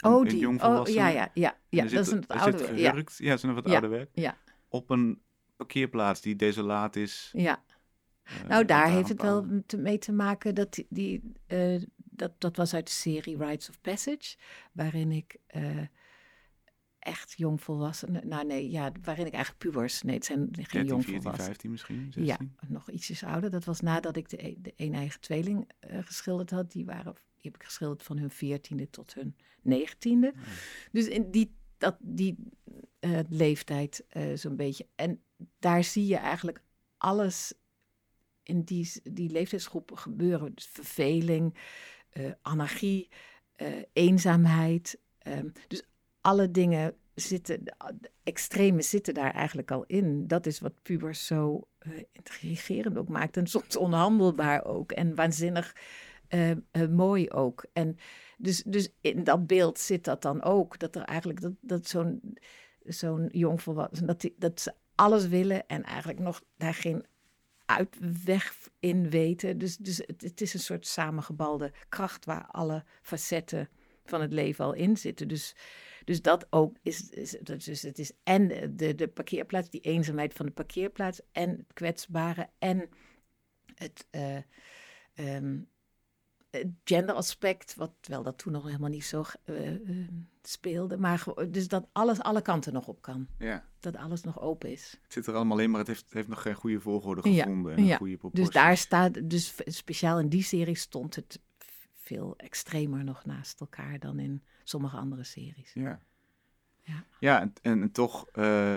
[0.00, 0.48] oh, die.
[0.48, 1.56] oh, ja, ja, ja.
[1.68, 1.82] ja.
[1.82, 2.76] Dat is een oude werk.
[2.76, 3.24] Ja.
[3.24, 4.10] ja, dat is een wat oude werk.
[4.12, 4.38] Ja.
[4.68, 5.22] Op een
[5.56, 7.30] parkeerplaats die desolaat is.
[7.32, 7.62] Ja.
[8.24, 9.46] Uh, nou, daar heeft het wel
[9.78, 14.36] mee te maken dat die, uh, dat, dat was uit de serie Rites of Passage,
[14.72, 15.80] waarin ik uh,
[17.04, 18.28] echt jongvolwassenen.
[18.28, 20.02] Nou nee, ja, waarin ik eigenlijk pubers.
[20.02, 22.12] Nee, het zijn geen jong 14, 15 misschien?
[22.12, 22.24] 16?
[22.24, 22.38] Ja,
[22.68, 23.50] nog ietsjes ouder.
[23.50, 26.72] Dat was nadat ik de, e-, de een eigen tweeling uh, geschilderd had.
[26.72, 30.32] Die, waren, die heb ik geschilderd van hun veertiende tot hun negentiende.
[30.36, 30.42] Oh.
[30.92, 32.36] Dus in die, dat, die
[33.00, 34.86] uh, leeftijd uh, zo'n beetje.
[34.94, 35.22] En
[35.58, 36.62] daar zie je eigenlijk
[36.96, 37.54] alles
[38.42, 40.54] in die, die leeftijdsgroep gebeuren.
[40.54, 41.54] Dus verveling,
[42.42, 43.08] anarchie,
[43.92, 44.98] eenzaamheid.
[45.26, 45.82] Um, dus
[46.24, 47.62] alle dingen zitten,
[48.22, 50.26] extreme zitten daar eigenlijk al in.
[50.26, 53.36] Dat is wat pubers zo uh, intrigerend ook maakt.
[53.36, 54.92] En soms onhandelbaar ook.
[54.92, 55.76] En waanzinnig
[56.28, 56.56] uh, uh,
[56.90, 57.64] mooi ook.
[57.72, 57.96] En
[58.38, 60.78] dus, dus in dat beeld zit dat dan ook.
[60.78, 62.38] Dat er eigenlijk dat, dat zo'n
[62.84, 67.06] zo'n jongvolwassen, dat, dat ze alles willen en eigenlijk nog daar geen
[67.66, 69.58] uitweg in weten.
[69.58, 73.68] Dus, dus het is een soort samengebalde kracht waar alle facetten
[74.04, 75.28] van het leven al in zitten.
[75.28, 75.54] Dus
[76.04, 80.46] dus dat ook is, is dus het is en de, de parkeerplaats, die eenzaamheid van
[80.46, 82.88] de parkeerplaats en het kwetsbare en
[83.74, 84.36] het, uh,
[85.36, 85.68] um,
[86.84, 90.08] genderaspect, wat wel dat toen nog helemaal niet zo uh, uh,
[90.42, 90.96] speelde.
[90.96, 93.26] Maar dus dat alles alle kanten nog op kan.
[93.38, 93.64] Ja.
[93.80, 94.98] Dat alles nog open is.
[95.02, 97.72] Het zit er allemaal in, maar het heeft, heeft nog geen goede volgorde gevonden.
[97.72, 97.78] Ja.
[97.78, 97.96] En ja.
[97.96, 101.40] goede dus daar staat, dus speciaal in die serie stond het
[102.04, 105.72] veel extremer nog naast elkaar dan in sommige andere series.
[105.72, 106.00] Ja,
[106.82, 107.04] ja.
[107.20, 108.76] ja en, en, toch uh,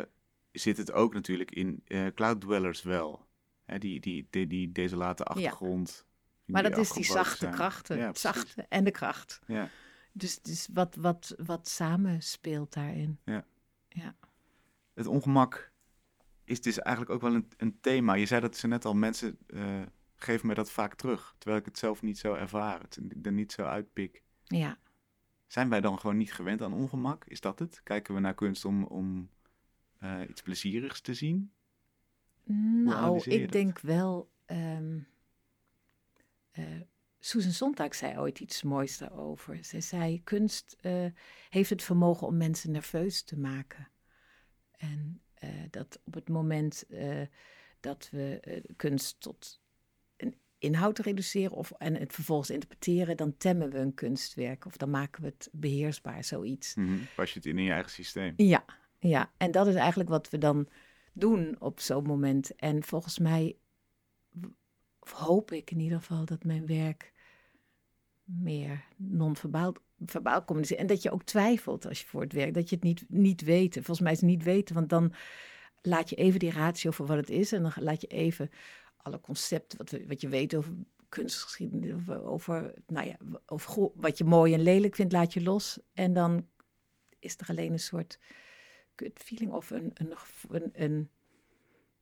[0.52, 3.26] zit het ook natuurlijk in uh, Cloud Dwellers wel.
[3.66, 6.06] Hè, die, die, die, die desolate achtergrond.
[6.46, 6.54] Ja.
[6.54, 7.54] Maar dat is die zachte zijn.
[7.54, 9.40] krachten, ja, zachte en de kracht.
[9.48, 9.70] Ja.
[10.12, 13.20] Dus, dus wat, wat, wat samen speelt daarin.
[13.26, 13.46] Ja.
[13.88, 14.16] ja.
[14.94, 15.72] Het ongemak
[16.44, 18.14] is dus eigenlijk ook wel een, een thema.
[18.14, 19.82] Je zei dat ze net al, mensen uh,
[20.18, 21.36] geven me dat vaak terug.
[21.38, 22.82] Terwijl ik het zelf niet zo ervaar.
[22.82, 24.24] Het er niet zo uitpik.
[24.44, 24.78] Ja.
[25.48, 27.26] Zijn wij dan gewoon niet gewend aan ongemak?
[27.26, 27.82] Is dat het?
[27.84, 29.30] Kijken we naar kunst om, om
[30.04, 31.52] uh, iets plezierigs te zien?
[32.84, 34.32] Nou, ik denk wel.
[34.46, 35.08] Um,
[36.54, 36.82] uh,
[37.20, 39.64] Susan Sontag zei ooit iets moois daarover.
[39.64, 41.06] Ze zei: kunst uh,
[41.50, 43.90] heeft het vermogen om mensen nerveus te maken.
[44.72, 45.22] En
[45.70, 46.86] dat op het moment
[47.80, 49.62] dat we kunst tot
[50.60, 55.22] inhoud reduceren of, en het vervolgens interpreteren, dan temmen we een kunstwerk of dan maken
[55.22, 56.76] we het beheersbaar, zoiets.
[56.76, 57.08] Mm -hmm.
[57.16, 58.34] Pas je het in in je eigen systeem.
[58.38, 58.66] Ja,
[59.00, 60.68] ja, en dat is eigenlijk wat we dan
[61.14, 62.56] doen op zo'n moment.
[62.56, 63.58] En volgens mij
[65.00, 67.14] hoop ik in ieder geval dat mijn werk
[68.24, 69.74] meer non-verbaal
[70.06, 70.80] verbaal communiceert.
[70.80, 73.42] En dat je ook twijfelt als je voor het werk, dat je het niet, niet
[73.42, 73.74] weet.
[73.74, 75.14] Volgens mij is het niet weten, want dan
[75.82, 78.50] laat je even die ratio voor wat het is en dan laat je even
[79.08, 80.74] alle concepten, wat, wat je weet over
[81.10, 85.80] kunstgeschiedenis, over, nou ja, over wat je mooi en lelijk vindt, laat je los.
[85.94, 86.48] En dan
[87.20, 88.20] is er alleen een soort
[88.96, 90.14] kut feeling of een, een,
[90.50, 91.10] een, een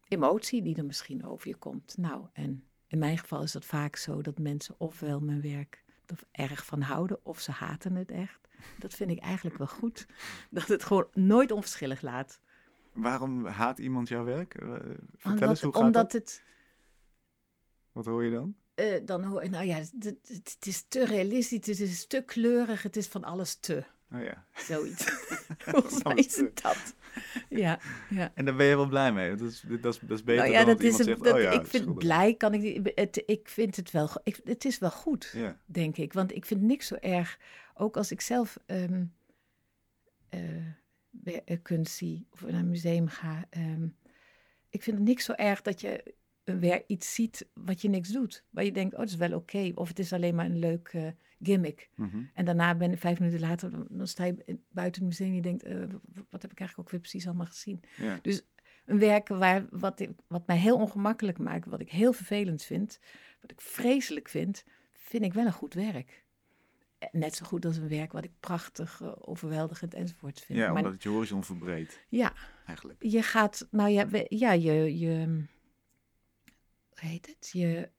[0.08, 1.98] emotie die er misschien over je komt.
[1.98, 6.20] Nou, en in mijn geval is dat vaak zo dat mensen ofwel mijn werk er
[6.32, 8.48] erg van houden of ze haten het echt.
[8.80, 10.06] Dat vind ik eigenlijk wel goed.
[10.50, 12.40] Dat het gewoon nooit onverschillig laat.
[12.94, 14.54] Waarom haat iemand jouw werk?
[14.54, 16.12] Eh, vertel Omdat, eens, hoe gaat omdat dat?
[16.12, 16.44] het
[17.96, 18.56] Wat hoor je dan?
[18.74, 22.22] eh, dan hoor je, nou ja, het, het- het is te realistisch, het is te
[22.26, 23.84] kleurig, het is van alles te.
[24.14, 24.46] Oh ja.
[24.54, 25.04] Zoiets.
[25.72, 26.96] Volgens mij is het dat.
[27.50, 27.80] Ja,
[28.10, 28.32] ja.
[28.36, 29.36] En daar ben je wel blij mee.
[29.36, 31.34] Dat is, dat is, dat is beter Nou ja, dan dat iemand een, zegt, dat,
[31.34, 31.96] oh ja, ik vind schilderij.
[31.96, 35.60] blij, kan ik, niet- het, ik vind het wel, ik, het is wel goed, Ja.
[35.66, 36.14] denk ik.
[36.14, 37.40] Want ik vind niks zo erg,
[37.76, 38.58] ook als ik zelf
[41.10, 43.46] wer- eh, kunst zie of naar een museum ga.
[43.50, 43.88] ehm,
[44.70, 46.14] ik vind het niks zo erg dat je
[46.46, 48.44] een wer- iets ziet wat je niks doet.
[48.50, 49.72] Waar je denkt, oh, dat is wel oké.
[49.76, 51.08] Of het is alleen maar een leuk eh,
[51.42, 51.90] gimmick.
[51.96, 52.24] Mhm.
[52.34, 55.36] En daarna ben ik vijf minuten later, dan- dan sta je buiten het museum en
[55.36, 55.76] je denkt, eh,
[56.30, 57.84] wat heb ik eigenlijk ook weer precies allemaal gezien?
[57.98, 58.20] ja.
[58.86, 63.00] Een werk waar, wat, ik, wat mij heel ongemakkelijk maakt, wat ik heel vervelend vind,
[63.42, 66.24] wat ik vreselijk vind, vind ik wel een goed werk.
[66.98, 70.60] Eh, Net zo goed als een werk wat ik prachtig, overweldigend enzovoort vind.
[70.60, 72.34] ja, maar omdat het je horizon verbreedt, ja,
[72.66, 73.04] eigenlijk.
[73.04, 75.44] je gaat, nou ja, ja je, je,
[77.00, 77.50] heet het?
[77.52, 77.92] Je,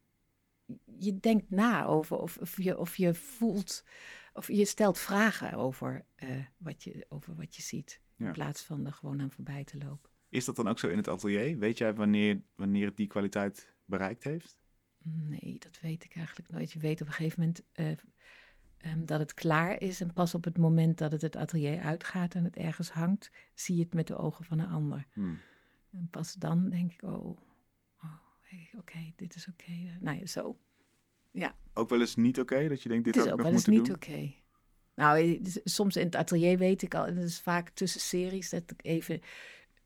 [0.98, 3.84] je denkt na over of, of, je, of je voelt,
[4.32, 8.00] of je stelt vragen over, eh, wat, je, over wat je ziet.
[8.16, 8.26] Ja.
[8.26, 10.10] In plaats van er gewoon aan voorbij te lopen.
[10.28, 11.58] Is dat dan ook zo in het atelier?
[11.58, 14.58] Weet jij wanneer, wanneer het die kwaliteit bereikt heeft?
[15.02, 16.72] Nee, dat weet ik eigenlijk nooit.
[16.72, 17.90] Je weet op een gegeven moment eh,
[18.76, 20.00] ehm, dat het klaar is.
[20.00, 23.76] En pas op het moment dat het het atelier uitgaat en het ergens hangt, zie
[23.76, 25.06] je het met de ogen van een ander.
[25.12, 25.38] Hmm.
[25.90, 27.38] En pas dan denk ik, oh,
[28.78, 29.72] oké, dit is oké.
[30.00, 30.58] Nou ja, zo.
[31.74, 33.92] Ook wel eens niet oké, dat je denkt, dit is ook ik wel eens niet
[33.92, 34.32] oké.
[34.94, 38.00] Nou, eh, dus soms in het atelier weet ik al, en dat is vaak tussen
[38.00, 39.20] series, dat ik even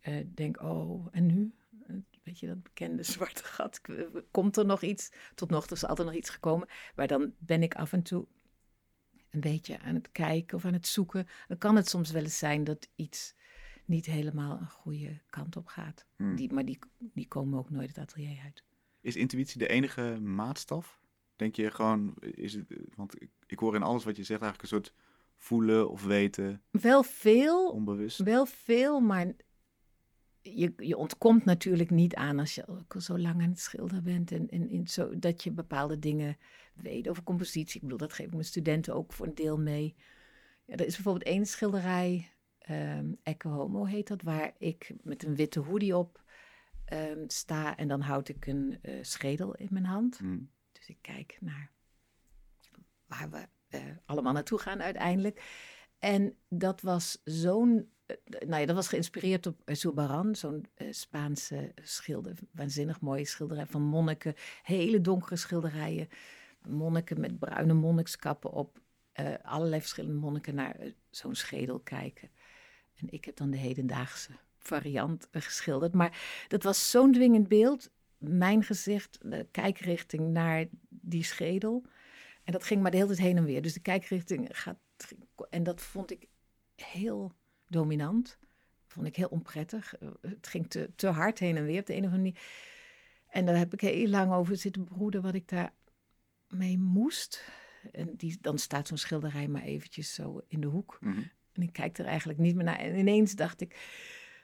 [0.01, 1.55] eh, denk, oh, en nu?
[1.87, 3.81] Eh, Weet je, dat bekende zwarte gat.
[3.83, 3.95] eh,
[4.31, 5.11] Komt er nog iets?
[5.35, 6.69] Tot nog toe is er altijd nog iets gekomen.
[6.95, 8.27] Maar dan ben ik af en toe
[9.31, 11.27] een beetje aan het kijken of aan het zoeken.
[11.49, 13.35] Dan kan het soms wel eens zijn dat iets
[13.91, 16.07] niet helemaal een goede kant op gaat.
[16.17, 16.37] Hmm.
[16.37, 18.65] Die, maar die, die komen ook nooit het atelier uit.
[19.01, 21.01] Is intuïtie de enige maatstaf?
[21.37, 24.73] Denk je gewoon, is het, want ik, ik hoor in alles wat je zegt eigenlijk
[24.73, 24.95] een soort
[25.37, 28.19] voelen of weten, Wel veel, onbewust.
[28.19, 29.33] Wel veel, maar
[30.43, 34.33] je, je ontkomt natuurlijk niet aan als je al zo lang aan het schilderen bent.
[34.33, 36.37] En, en, en zo, dat je bepaalde dingen
[36.75, 37.75] weet over compositie.
[37.77, 39.95] Ik bedoel, dat geef ik mijn studenten ook voor een deel mee.
[40.65, 42.31] Ja, er is bijvoorbeeld één schilderij,
[43.23, 46.23] Ecce Homo heet dat, waar ik met een witte hoodie op
[46.85, 47.77] ehm, sta.
[47.77, 50.19] En dan houd ik een eh, schedel in mijn hand.
[50.19, 50.51] Hmm.
[50.73, 51.71] Dus ik kijk naar
[53.07, 55.43] waar we eh, allemaal naartoe gaan uiteindelijk.
[55.99, 57.91] En dat was zo'n.
[58.07, 62.39] eh, nou ja, dat was geïnspireerd op Zurbarán, zo'n Spaanse schilder.
[62.51, 64.35] Waanzinnig mooie schilderij van monniken.
[64.63, 66.09] Hele donkere schilderijen.
[66.69, 68.81] Monniken met bruine monnikskappen op.
[69.43, 70.77] allerlei verschillende monniken naar
[71.11, 72.31] zo'n schedel kijken.
[73.01, 75.95] En ik heb dan de hedendaagse variant geschilderd.
[75.95, 77.91] Maar dat was zo'n dwingend beeld.
[78.19, 81.85] Mijn gezicht, de kijkrichting naar die schedel.
[82.45, 83.63] En dat ging maar de hele tijd heen en weer.
[83.63, 84.79] Dus de kijkrichting gaat.
[85.51, 86.27] En dat vond ik
[86.75, 87.33] heel
[87.69, 88.39] dominant.
[88.87, 89.95] Vond ik heel onprettig.
[90.21, 92.41] Het ging te, te hard heen en weer op de een of andere manier.
[93.27, 95.73] En daar heb ik heel lang over zitten broeden wat ik daar
[96.49, 97.45] mee moest.
[97.93, 100.99] En die, dan staat zo'n schilderij maar eventjes zo in de hoek.
[101.01, 101.21] Mhm.
[101.61, 102.79] En ik kijk er eigenlijk niet meer naar.
[102.79, 103.77] En ineens dacht ik,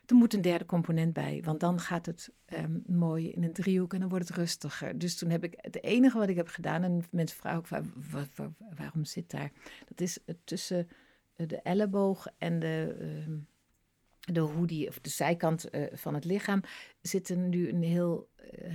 [0.07, 1.43] er moet een derde component bij.
[1.45, 4.99] Want dan gaat het ehm, mooi in een driehoek en dan wordt het rustiger.
[4.99, 7.83] Dus toen heb ik, het enige wat ik heb gedaan, en mensen vragen ook, waar,
[8.11, 9.53] waar- waar- waarom zit daar?
[9.89, 10.89] Dat is het tussen
[11.37, 13.39] eh, de elleboog en de, ehm,
[14.33, 16.61] de hoodie, of de zijkant eh, van het lichaam,
[17.01, 18.75] zit er nu een heel, eh,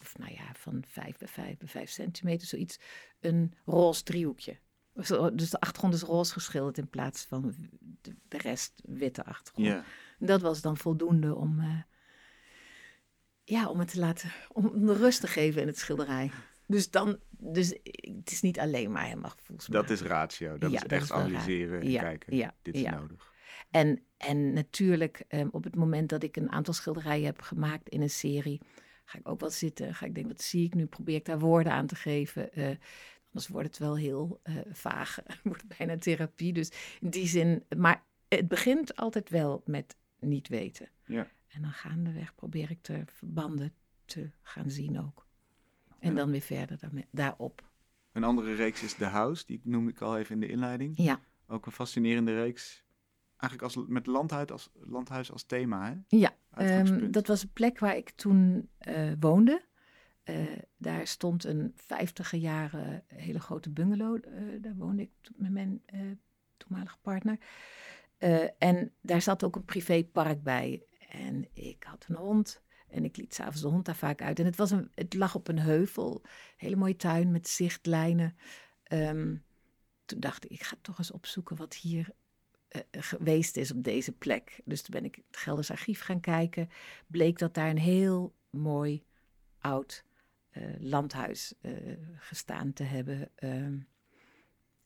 [0.00, 2.78] of nou ja, van 5 bij 5 bij 5 centimeter, zoiets,
[3.20, 4.58] een roze driehoekje.
[5.34, 7.54] Dus de achtergrond is roze geschilderd in plaats van
[8.28, 9.66] de, rest witte achtergrond.
[9.68, 9.84] Ja.
[10.18, 11.80] Dat was dan voldoende om, eh,
[13.44, 16.30] ja, om het te laten, om de rust te geven in het schilderij.
[16.66, 17.68] Dus dan, dus
[18.00, 19.88] het is niet alleen maar helemaal gevoelsmatig.
[19.88, 20.58] Dat is ratio.
[20.58, 21.26] Dat Ja, is dat echt is wel raar.
[21.26, 22.36] analyseren en Ja, kijken.
[22.36, 23.32] ja, Dit is nodig.
[23.70, 28.00] En, en natuurlijk, ehm, op het moment dat ik een aantal schilderijen heb gemaakt in
[28.02, 28.60] een serie,
[29.04, 29.94] ga ik ook wel zitten.
[29.94, 30.86] Ga ik denken, wat zie ik nu?
[30.86, 32.52] Probeer ik daar woorden aan te geven.
[32.52, 32.76] eh,
[33.32, 35.16] anders wordt het wel heel eh, vaag.
[35.24, 36.52] Het wordt bijna therapie.
[36.52, 40.88] Dus in die zin, maar het begint altijd wel met niet weten.
[41.06, 41.26] Ja.
[41.48, 43.72] En dan gaandeweg probeer ik de verbanden
[44.04, 45.26] te gaan zien ook.
[45.98, 46.16] En Ja.
[46.16, 47.70] dan weer verder daarmee, daarop.
[48.12, 49.46] Een andere reeks is The House.
[49.46, 50.92] Die noemde ik al even in de inleiding.
[50.96, 52.84] Ja, Ook een fascinerende reeks.
[53.36, 56.16] eigenlijk als, met landhuis als, landhuis als thema, hè?
[56.18, 59.62] Ja, ehm, dat was een plek waar ik toen eh, woonde.
[60.28, 64.24] Eh, daar stond een vijftiger jaren hele grote bungalow.
[64.24, 66.00] eh, daar woonde ik met mijn eh,
[66.56, 67.38] toenmalige partner.
[68.58, 70.82] En daar zat ook een privépark bij.
[71.08, 72.62] En ik had een hond.
[72.88, 74.38] En ik liet s'avonds de hond daar vaak uit.
[74.38, 76.22] En het, was een, het lag op een heuvel.
[76.56, 78.36] Hele mooie tuin met zichtlijnen.
[78.82, 79.36] Ehm,
[80.04, 82.10] toen dacht ik, ik ga toch eens opzoeken wat hier
[82.90, 84.60] geweest is op deze plek.
[84.64, 86.70] Dus toen ben ik het Gelders Archief gaan kijken.
[87.06, 89.04] Bleek dat daar een heel mooi
[89.58, 90.06] oud
[90.78, 91.72] landhuis eh,
[92.16, 93.30] gestaan te hebben.
[93.34, 93.78] ehm,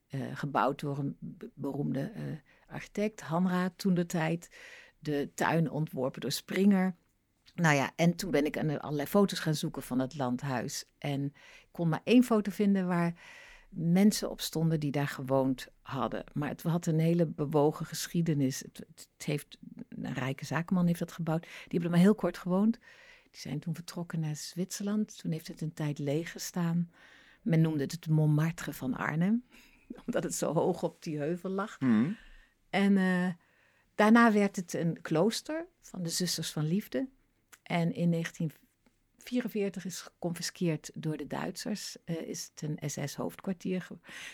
[0.09, 2.23] eh, gebouwd door een be- beroemde eh,
[2.67, 4.51] architect, Hanra toen de tijd.
[4.99, 6.95] De tuin ontworpen door Springer.
[7.55, 10.85] Nou ja, en toen ben ik allerlei foto's gaan zoeken van het landhuis.
[10.99, 11.25] En
[11.61, 13.15] ik kon maar één foto vinden waar
[13.69, 16.25] mensen op stonden die daar gewoond hadden.
[16.33, 18.61] Maar het had een hele bewogen geschiedenis.
[18.61, 19.59] Het, het heeft,
[19.89, 21.43] een rijke zakenman heeft dat gebouwd.
[21.43, 22.79] Die hebben er maar heel kort gewoond.
[23.33, 25.19] Die zijn toen vertrokken naar Zwitserland.
[25.19, 26.91] Toen heeft het een tijd leeg gestaan.
[27.43, 29.45] Men noemde het het Montmartre van Arnhem.
[30.07, 31.77] Omdat het zo hoog op die heuvel lag.
[31.79, 32.11] Hm.
[32.71, 33.29] En eh,
[33.95, 37.09] daarna werd het een klooster van de Zusters van Liefde.
[37.63, 41.97] En in 1944 is geconfiskeerd door de Duitsers.
[42.05, 43.87] eh, is het een SS-hoofdkwartier.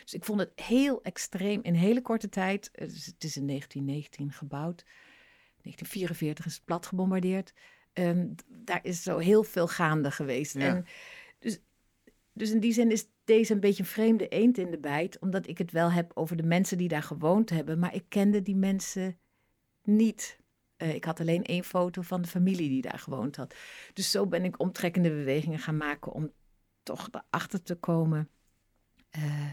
[0.03, 2.71] Dus ik vond het heel extreem in hele korte tijd.
[2.71, 4.85] eh, dus het is in 1919 gebouwd.
[5.63, 7.53] 1944 is het plat gebombardeerd.
[8.49, 10.55] Daar is zo heel veel gaande geweest.
[10.55, 10.61] Ja.
[10.61, 10.87] En
[11.39, 11.59] dus,
[12.33, 15.19] dus in die zin is deze een beetje een vreemde eend in de bijt.
[15.19, 17.79] Omdat ik het wel heb over de mensen die daar gewoond hebben.
[17.79, 19.19] Maar ik kende die mensen
[19.83, 20.39] niet.
[20.77, 23.55] Eh, ik had alleen één foto van de familie die daar gewoond had.
[23.93, 26.33] Dus zo ben ik omtrekkende bewegingen gaan maken om
[26.83, 28.29] toch erachter te komen.
[29.11, 29.53] eh,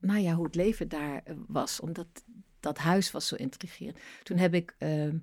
[0.00, 1.80] nou ja, hoe het leven daar eh, was.
[1.80, 2.24] Omdat
[2.60, 3.98] dat huis was zo intrigerend.
[4.22, 5.18] Toen heb ik, ehm,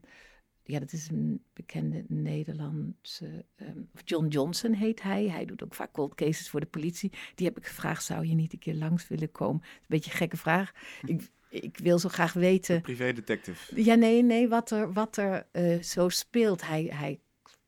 [0.68, 3.46] ja, dat is een bekende Nederlandse,
[3.94, 5.30] of John Johnson heet hij.
[5.30, 7.12] Hij doet ook vaak cold cases voor de politie.
[7.36, 9.62] Die heb ik gevraagd, zou je niet een keer langs willen komen?
[9.64, 10.72] Een beetje een gekke vraag.
[11.06, 13.84] Ik, ik wil zo graag weten Privédetective.
[13.84, 16.68] ja, nee, nee, wat er, wat er eh, zo speelt.
[16.68, 17.20] Hij, hij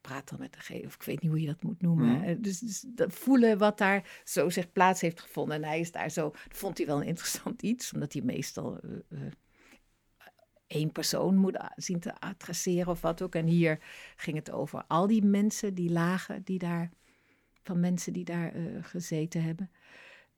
[0.01, 2.19] praat dan met de of ik weet niet hoe je dat moet noemen.
[2.19, 2.41] Mhm.
[2.41, 5.55] Dus, dus dat voelen wat daar zo zich plaats heeft gevonden.
[5.55, 8.79] En hij is daar zo, dat vond hij wel een interessant iets, omdat hij meestal
[8.79, 9.31] eh, eh,
[10.67, 13.35] één persoon moet zien te adresseren of wat ook.
[13.35, 13.79] En hier
[14.15, 16.91] ging het over al die mensen die lagen, die daar,
[17.63, 19.71] van mensen die daar eh, gezeten hebben.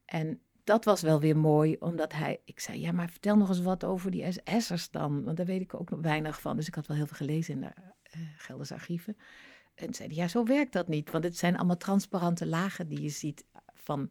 [0.06, 2.42] En dat was wel weer mooi, omdat hij...
[2.46, 5.24] Ik zei, ja, maar vertel nog eens wat over die SS'ers dan.
[5.24, 6.56] Want daar weet ik ook nog weinig van.
[6.56, 7.72] Dus ik had wel heel veel gelezen in de
[8.04, 9.18] eh Gelders archieven.
[9.76, 11.12] En zei hij, ja, zo werkt dat niet.
[11.12, 14.10] Want het zijn allemaal transparante lagen die je ziet van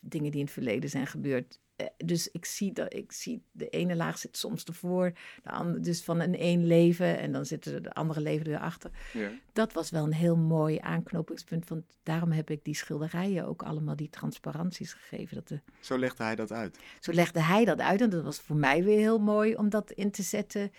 [0.00, 1.60] dingen die in het verleden zijn gebeurd.
[1.76, 5.12] Eh, Dus ik zie, dat, ik zie de ene laag zit soms ervoor,
[5.42, 9.30] de andere, dus van een één leven en dan zitten de andere leven erachter Ja.
[9.52, 11.68] dat was wel een heel mooi aanknopingspunt.
[11.68, 15.34] Want daarom heb ik die schilderijen ook allemaal die transparanties gegeven.
[15.34, 16.78] Dat de, Zo legde hij dat uit.
[17.00, 18.00] zo legde hij dat uit.
[18.00, 20.70] En dat was voor mij weer heel mooi om dat in te zetten,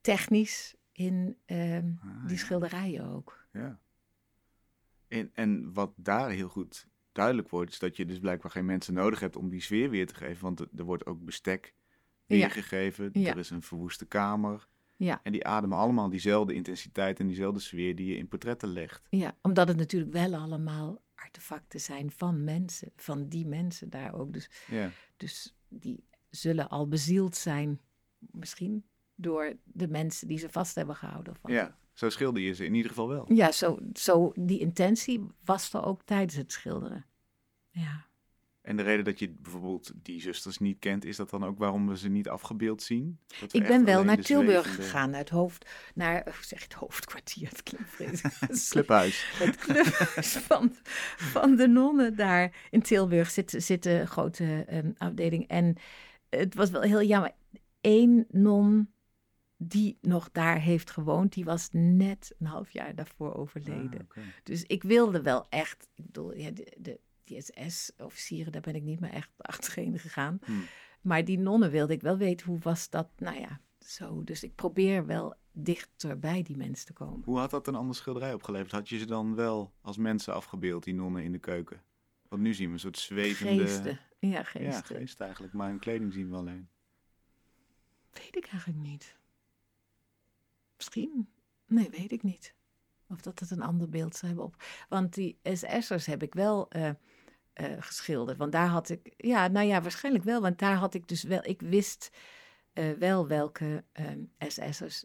[0.00, 2.44] technisch, in ehm, Ah, die ja.
[2.44, 3.46] schilderijen ook.
[3.52, 3.78] Ja.
[5.08, 8.94] En, en wat daar heel goed duidelijk wordt, is dat je dus blijkbaar geen mensen
[8.94, 10.42] nodig hebt om die sfeer weer te geven.
[10.42, 11.74] Want er, wordt ook bestek
[12.26, 13.10] weergegeven.
[13.12, 13.30] Ja.
[13.30, 14.68] Er is een verwoeste kamer.
[14.96, 15.20] Ja.
[15.22, 19.06] En die ademen allemaal diezelfde intensiteit en diezelfde sfeer die je in portretten legt.
[19.10, 24.32] Ja, omdat het natuurlijk wel allemaal artefacten zijn van mensen, van die mensen daar ook.
[24.32, 24.90] Dus, Ja.
[25.16, 27.80] dus die zullen al bezield zijn,
[28.18, 31.32] misschien, door de mensen die ze vast hebben gehouden.
[31.32, 33.32] Of wat ja, zo schilder je ze in ieder geval wel.
[33.32, 37.06] Ja, zo, zo die intentie was er ook tijdens het schilderen.
[37.70, 38.06] Ja.
[38.62, 41.88] En de reden dat je bijvoorbeeld die zusters niet kent, is dat dan ook waarom
[41.88, 43.18] we ze niet afgebeeld zien?
[43.50, 47.48] Ik ben wel naar Tilburg gegaan, naar het hoofd, naar, hoe zeg je het, hoofdkwartier,
[47.48, 48.20] het klinkt.
[48.70, 49.26] Clubhuis.
[49.38, 50.74] Het clubhuis van,
[51.16, 55.48] van de nonnen daar in Tilburg zit, zit een grote ehm, afdeling.
[55.48, 55.76] En
[56.28, 57.32] het was wel heel jammer.
[57.80, 58.94] Eén non
[59.56, 64.08] die nog daar heeft gewoond, die was net een half jaar daarvoor overleden.
[64.14, 64.22] Ah.
[64.42, 69.12] Dus ik wilde wel echt, ik bedoel, ja, de, SS-officieren, daar ben ik niet meer
[69.12, 70.38] echt achterheen gegaan.
[70.44, 70.64] Hmm.
[71.00, 73.08] Maar die nonnen wilde ik wel weten, hoe was dat?
[73.18, 74.24] Nou ja, zo.
[74.24, 77.22] Dus ik probeer wel dichter bij die mensen te komen.
[77.24, 78.72] Hoe had dat een andere schilderij opgeleverd?
[78.72, 81.82] Had je ze dan wel als mensen afgebeeld, die nonnen in de keuken?
[82.28, 83.66] Want nu zien we een soort zwevende...
[83.66, 84.00] Geesten.
[84.18, 84.96] Ja, Ja, geesten.
[84.96, 85.52] geest eigenlijk.
[85.52, 86.68] Maar hun kleding zien we alleen.
[88.12, 89.16] Weet ik eigenlijk niet.
[90.76, 91.28] Misschien.
[91.66, 92.54] Nee, weet ik niet.
[93.08, 94.62] Of dat het een ander beeld zou hebben op.
[94.88, 96.88] Want die SS'ers heb ik wel eh,
[97.52, 98.38] eh, geschilderd.
[98.38, 99.14] Want daar had ik.
[99.16, 100.40] Ja, nou ja, waarschijnlijk wel.
[100.40, 101.40] Want daar had ik dus wel.
[101.42, 102.10] Ik wist
[102.72, 103.84] eh, wel welke
[104.38, 105.04] SS'ers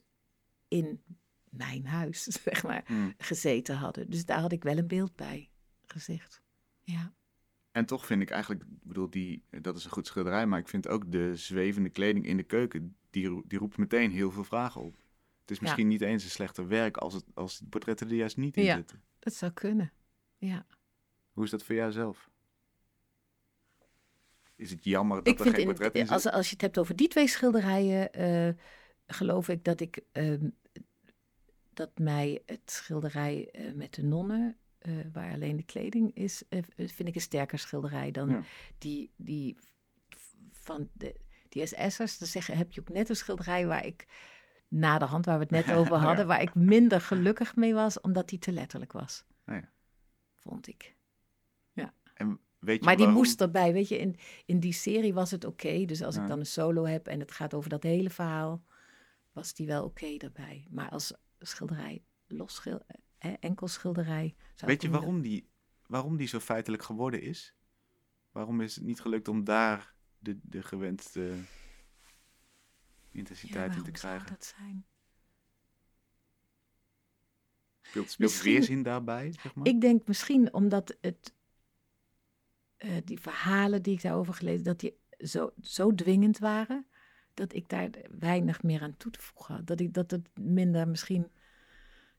[0.67, 1.01] in
[1.49, 3.13] mijn huis, zeg maar, Hmm.
[3.17, 4.09] gezeten hadden.
[4.09, 5.49] Dus daar had ik wel een beeld bij
[5.85, 6.41] gezegd.
[6.81, 7.13] Ja.
[7.71, 10.67] En toch vind ik eigenlijk, ik bedoel, die, dat is een goed schilderij, maar ik
[10.67, 14.81] vind ook de zwevende kleding in de keuken, die, die roept meteen heel veel vragen
[14.81, 15.00] op.
[15.51, 18.37] Het is misschien niet eens een slechter werk als, het, als die portretten er juist
[18.37, 18.75] niet in Ja.
[18.75, 19.03] zitten.
[19.19, 19.91] Dat zou kunnen.
[20.37, 20.65] Ja.
[21.31, 22.29] Hoe is dat voor jou zelf?
[24.55, 26.11] Is het jammer dat ik er geen in, portret in zit?
[26.13, 28.53] als, als je het hebt over die twee schilderijen, eh,
[29.07, 30.49] geloof ik dat ik ehm,
[31.73, 36.43] dat mij het schilderij eh, met de nonnen, eh, waar alleen de kleding is,
[36.75, 38.43] vind ik een sterker schilderij dan Ja.
[38.77, 39.57] die, die
[40.51, 41.15] van de,
[41.49, 42.17] die SS'ers.
[42.17, 44.05] Dan zeg, heb je ook net een schilderij waar ik
[44.71, 45.99] na de hand, waar we het net over Ja.
[46.03, 49.25] hadden, waar ik minder gelukkig mee was, omdat die te letterlijk was.
[49.45, 49.69] Oh ja.
[50.39, 50.95] Vond ik.
[52.13, 54.15] En weet je Maar die moest erbij, weet je, in,
[54.45, 55.85] in die serie was het oké.
[55.85, 56.21] Dus als Ja.
[56.21, 58.63] ik dan een solo heb en het gaat over dat hele verhaal,
[59.31, 60.67] was die wel oké daarbij.
[60.69, 62.79] Maar als schilderij, los schil,
[63.17, 64.35] eh, enkel schilderij.
[64.55, 65.49] Zou Weet je waarom die,
[65.87, 67.55] waarom die zo feitelijk geworden is?
[68.31, 71.33] Waarom is het niet gelukt om daar de, de gewenste
[73.11, 74.29] Ja, intensiteit in te waarom zou krijgen?
[74.29, 74.85] dat zijn?
[77.81, 79.67] Speelt, speelt Misschien- weerzin daarbij, zeg maar?
[79.67, 81.33] Ik denk misschien omdat het,
[82.77, 86.85] eh, die verhalen die ik daarover gelezen, dat die zo, zo dwingend waren,
[87.33, 87.89] dat ik daar
[88.19, 89.67] weinig meer aan toe te voegen had.
[89.67, 91.23] Dat, ik, dat het minder misschien,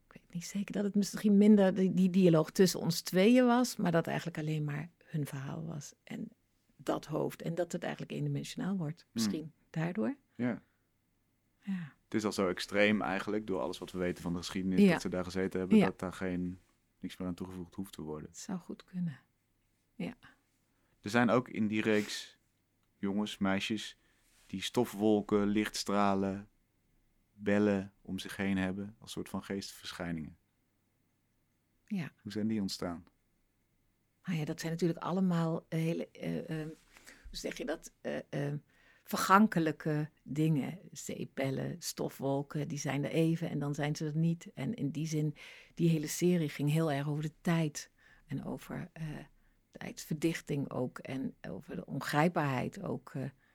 [0.06, 3.76] ik weet niet zeker, dat het misschien minder die, die dialoog tussen ons tweeën was,
[3.76, 5.94] maar dat eigenlijk alleen maar hun verhaal was.
[6.04, 6.28] En
[6.76, 7.42] dat hoofd.
[7.42, 9.06] En dat het eigenlijk eendimensionaal wordt.
[9.12, 10.16] Misschien daardoor.
[10.34, 10.62] Ja.
[11.62, 11.92] Ja.
[12.04, 14.92] Het is al zo extreem eigenlijk, door alles wat we weten van de geschiedenis, Ja.
[14.92, 15.84] dat ze daar gezeten hebben, Ja.
[15.84, 16.60] dat daar geen,
[16.98, 18.28] niks meer aan toegevoegd hoeft te worden.
[18.28, 19.20] Het zou goed kunnen.
[21.00, 22.38] Er zijn ook in die reeks
[22.98, 23.98] jongens, meisjes,
[24.46, 26.48] die stofwolken, lichtstralen,
[27.32, 30.36] bellen om zich heen hebben, als soort van geestverschijningen.
[31.84, 32.12] Ja.
[32.22, 33.04] Hoe zijn die ontstaan?
[34.24, 36.66] Nou ja, dat zijn natuurlijk allemaal hele, eh, eh,
[37.06, 38.52] hoe zeg je dat, eh,
[39.02, 40.78] vergankelijke dingen.
[40.90, 44.46] Zeepbellen, stofwolken, die zijn er even en dan zijn ze er niet.
[44.54, 45.36] En in die zin,
[45.74, 47.90] die hele serie ging heel erg over de tijd.
[48.26, 49.04] En over eh,
[49.70, 50.98] tijdsverdichting ook.
[50.98, 53.12] En over de ongrijpbaarheid ook.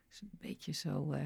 [0.09, 1.11] is een beetje zo...
[1.11, 1.25] eh,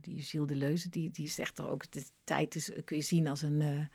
[0.00, 1.90] die Gilles Deleuze, die, die zegt er ook...
[1.90, 3.88] De tijd is, kun je zien als een,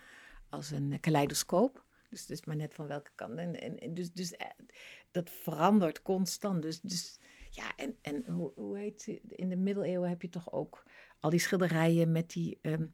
[0.50, 1.86] als een kaleidoscoop.
[2.10, 3.38] Dus het is maar net van welke kant.
[3.38, 4.34] En, en, dus, dus
[5.12, 6.62] dat verandert constant.
[6.62, 7.20] Dus, dus
[7.56, 9.08] ja, en, en hoe, hoe heet?
[9.28, 10.84] In de middeleeuwen heb je toch ook
[11.20, 12.86] al die schilderijen met die, ehm,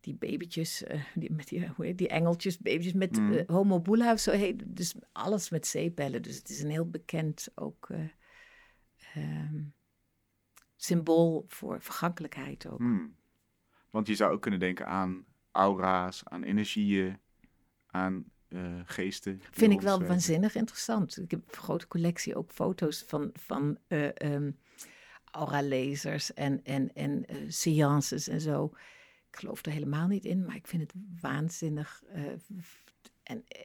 [0.00, 3.32] die babytjes, eh, die, met die, hoe heet, die engeltjes, babytjes met Mm.
[3.32, 3.82] eh, homo
[4.16, 4.62] zo heet.
[4.66, 6.22] Dus alles met zeepbellen.
[6.22, 8.08] Dus het is een heel bekend ook eh,
[9.14, 9.62] ehm,
[10.76, 12.78] symbool voor vergankelijkheid ook.
[12.78, 13.16] Hmm.
[13.90, 17.18] Want je zou ook kunnen denken aan aura's, aan energieën,
[17.86, 19.40] aan eh, geesten.
[19.40, 20.06] Vind ik wel rondzwerven.
[20.06, 21.18] waanzinnig interessant.
[21.18, 24.50] Ik heb een grote collectie ook foto's van, van eh ehm,
[25.32, 28.70] aura-lasers en, en, en eh, seances en zo.
[29.30, 32.02] Ik geloof er helemaal niet in, maar ik vind het waanzinnig.
[32.08, 32.26] eh,
[33.22, 33.60] en eh,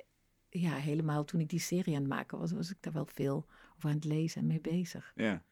[0.49, 3.45] ja, helemaal toen ik die serie aan het maken was, was ik daar wel veel
[3.75, 5.11] over aan het lezen en mee bezig.
[5.15, 5.43] Ja.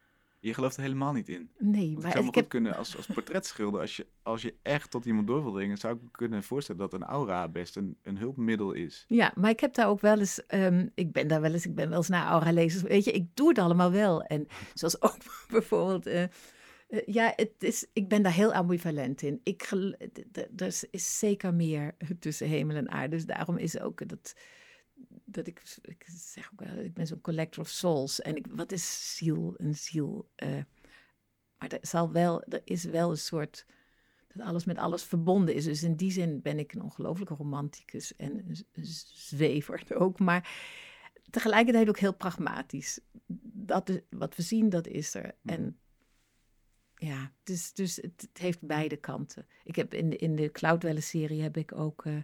[0.46, 1.50] Je gelooft er helemaal niet in.
[1.58, 2.50] Nee, Want ik maar zou me ik goed heb...
[2.50, 5.96] kunnen als, als portretschilder, als je, als je echt tot iemand door wil dringen, zou
[5.96, 9.06] ik me kunnen voorstellen dat een aura best een, een hulpmiddel is.
[9.08, 11.76] Ja, maar ik heb daar ook wel eens, ehm, ik ben daar wel eens, ik
[11.76, 12.82] ben wel eens naar aura-lezers.
[12.84, 14.22] Weet je, ik doe het allemaal wel.
[14.24, 15.18] En zoals ook
[15.50, 16.30] bijvoorbeeld, eh, eh,
[17.06, 19.39] ja, het is, ik ben daar heel ambivalent in.
[19.43, 19.70] Ik,
[20.56, 23.16] er is- is zeker meer tussen hemel en aarde.
[23.16, 24.36] Dus daarom is ook dat,
[25.36, 28.22] dat ik, ik zeg ook wel, ik ben zo'n collector of souls.
[28.22, 30.30] En ik, wat is ziel, een ziel?
[30.36, 30.64] eh,
[31.58, 33.66] maar er, zal wel, er is wel een soort
[34.28, 35.64] dat alles met alles verbonden is.
[35.64, 38.38] Dus in die zin ben ik een ongelofelijke romanticus en
[38.74, 40.20] een zwever ook.
[40.20, 40.50] Maar
[41.30, 43.00] tegelijkertijd ook heel pragmatisch.
[43.54, 45.36] Dat is, wat we zien, dat is er.
[45.42, 45.54] Mhm.
[45.54, 45.80] En
[46.96, 49.48] ja, dus, dus het, het heeft beide kanten.
[49.64, 52.18] Ik heb in de, in de Cloudwelle-serie heb ik ook eh,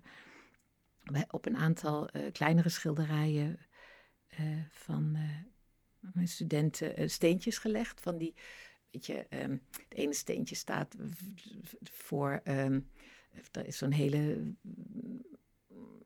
[1.30, 3.60] op een aantal eh, kleinere schilderijen
[4.28, 8.02] eh, van eh, mijn studenten steentjes gelegd.
[8.02, 8.34] Van die,
[8.92, 10.96] weet je, ehm, het ene steentje staat
[11.82, 12.80] voor, ehm,
[13.52, 14.54] er is zo'n hele,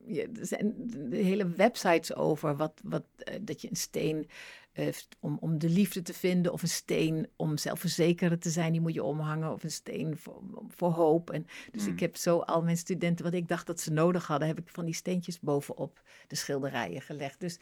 [0.07, 0.73] er zijn
[1.09, 4.27] de hele websites over wat, wat, eh, dat je een steen
[4.71, 4.87] eh,
[5.19, 8.93] om, om de liefde te vinden of een steen om zelfverzekerd te zijn, die moet
[8.93, 11.29] je omhangen of een steen voor, voor hoop.
[11.29, 11.93] En, dus Hmm.
[11.93, 14.69] ik heb zo al mijn studenten, wat ik dacht dat ze nodig hadden, heb ik
[14.69, 17.39] van die steentjes bovenop de schilderijen gelegd.
[17.39, 17.59] Dus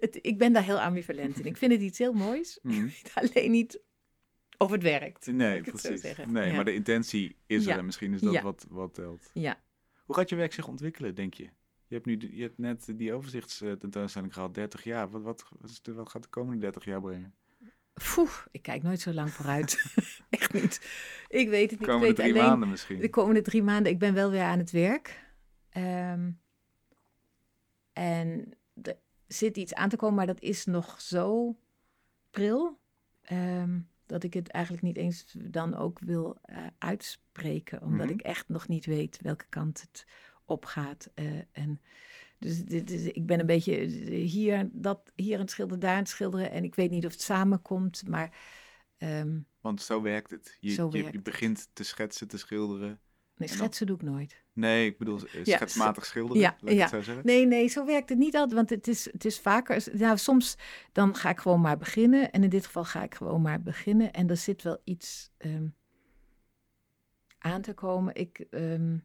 [0.00, 1.44] het, ik ben daar heel ambivalent in.
[1.44, 2.58] Ik vind het iets heel moois.
[2.62, 3.80] Ik weet alleen niet
[4.58, 5.26] of het werkt.
[5.26, 6.02] Nee, precies.
[6.26, 6.54] Nee, Ja.
[6.54, 9.30] maar de intentie is er en misschien is dat wat, wat telt.
[9.32, 9.60] Ja.
[10.04, 11.42] Hoe gaat je werk zich ontwikkelen, denk je?
[11.86, 15.10] Je hebt, nu, de- je hebt net die overzichtstentoonstelling gehad, 30 jaar.
[15.10, 17.34] Wat, wat, wat, de- gaat de komende 30 jaar brengen?
[18.14, 19.94] Poeh, ik kijk nooit zo lang vooruit.
[20.30, 20.80] Echt niet.
[21.28, 21.94] Ik weet het De niet.
[21.94, 23.00] komende ik weet drie alleen maanden misschien.
[23.00, 23.92] de komende drie maanden.
[23.92, 25.22] Ik ben wel weer aan het werk.
[25.70, 26.30] Ehm,
[27.92, 28.52] en
[28.82, 28.96] er
[29.26, 31.56] zit iets aan te komen, maar dat is nog zo
[32.30, 32.80] pril.
[33.22, 37.82] ehm, dat ik het eigenlijk niet eens dan ook wil eh, uitspreken.
[37.82, 38.14] Omdat Mhm.
[38.14, 40.06] ik echt nog niet weet welke kant het
[40.44, 41.10] op gaat.
[41.14, 41.80] eh, en
[42.38, 45.92] dus dit is, ik ben een beetje eh, hier, dat, hier aan het schilderen, daar
[45.92, 46.50] aan het schilderen.
[46.50, 48.36] En ik weet niet of het samenkomt, maar
[48.96, 50.56] ehm, Want zo werkt het.
[50.60, 51.22] Je, Zo je, werkt je het.
[51.22, 53.00] begint te schetsen, te schilderen.
[53.36, 54.42] Nee, schetsen doe ik nooit.
[54.52, 56.82] Nee, ik bedoel eh, Ja, schetsmatig schilderen, ja, laat ik ja.
[56.82, 57.26] het zo zeggen.
[57.26, 58.52] Nee, nee, zo werkt het niet altijd.
[58.54, 59.84] Want het is, het is vaker.
[59.92, 60.56] Nou, soms
[60.92, 62.30] dan ga ik gewoon maar beginnen.
[62.32, 64.12] En in dit geval ga ik gewoon maar beginnen.
[64.12, 65.66] En er zit wel iets ehm,
[67.38, 68.14] aan te komen.
[68.14, 68.38] Ik.
[68.50, 68.96] ehm,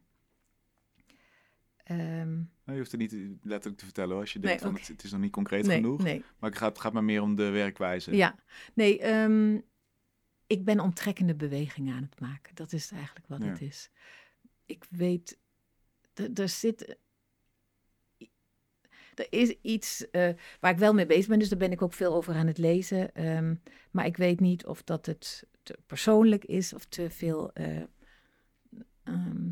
[1.84, 3.12] ehm, Nou, je hoeft het niet
[3.42, 4.80] letterlijk te vertellen hoor, als je Nee, denkt van oké.
[4.80, 6.02] het, het is nog niet concreet nee, genoeg.
[6.02, 6.24] nee.
[6.38, 8.16] Maar het gaat, het gaat maar meer om de werkwijze.
[8.16, 8.34] Ja,
[8.74, 8.98] nee.
[10.46, 12.54] ik ben omtrekkende bewegingen aan het maken.
[12.54, 13.48] Dat is eigenlijk wat Ja.
[13.48, 13.90] het is.
[14.70, 15.38] Ik weet,
[16.34, 16.98] er- zit.
[19.14, 21.92] Er is iets eh, waar ik wel mee bezig ben, dus daar ben ik ook
[21.92, 23.14] veel over aan het lezen.
[23.14, 23.54] Ehm,
[23.90, 27.52] maar ik weet niet of dat het te persoonlijk is of te veel.
[27.52, 27.82] eh,
[29.04, 29.50] ehm,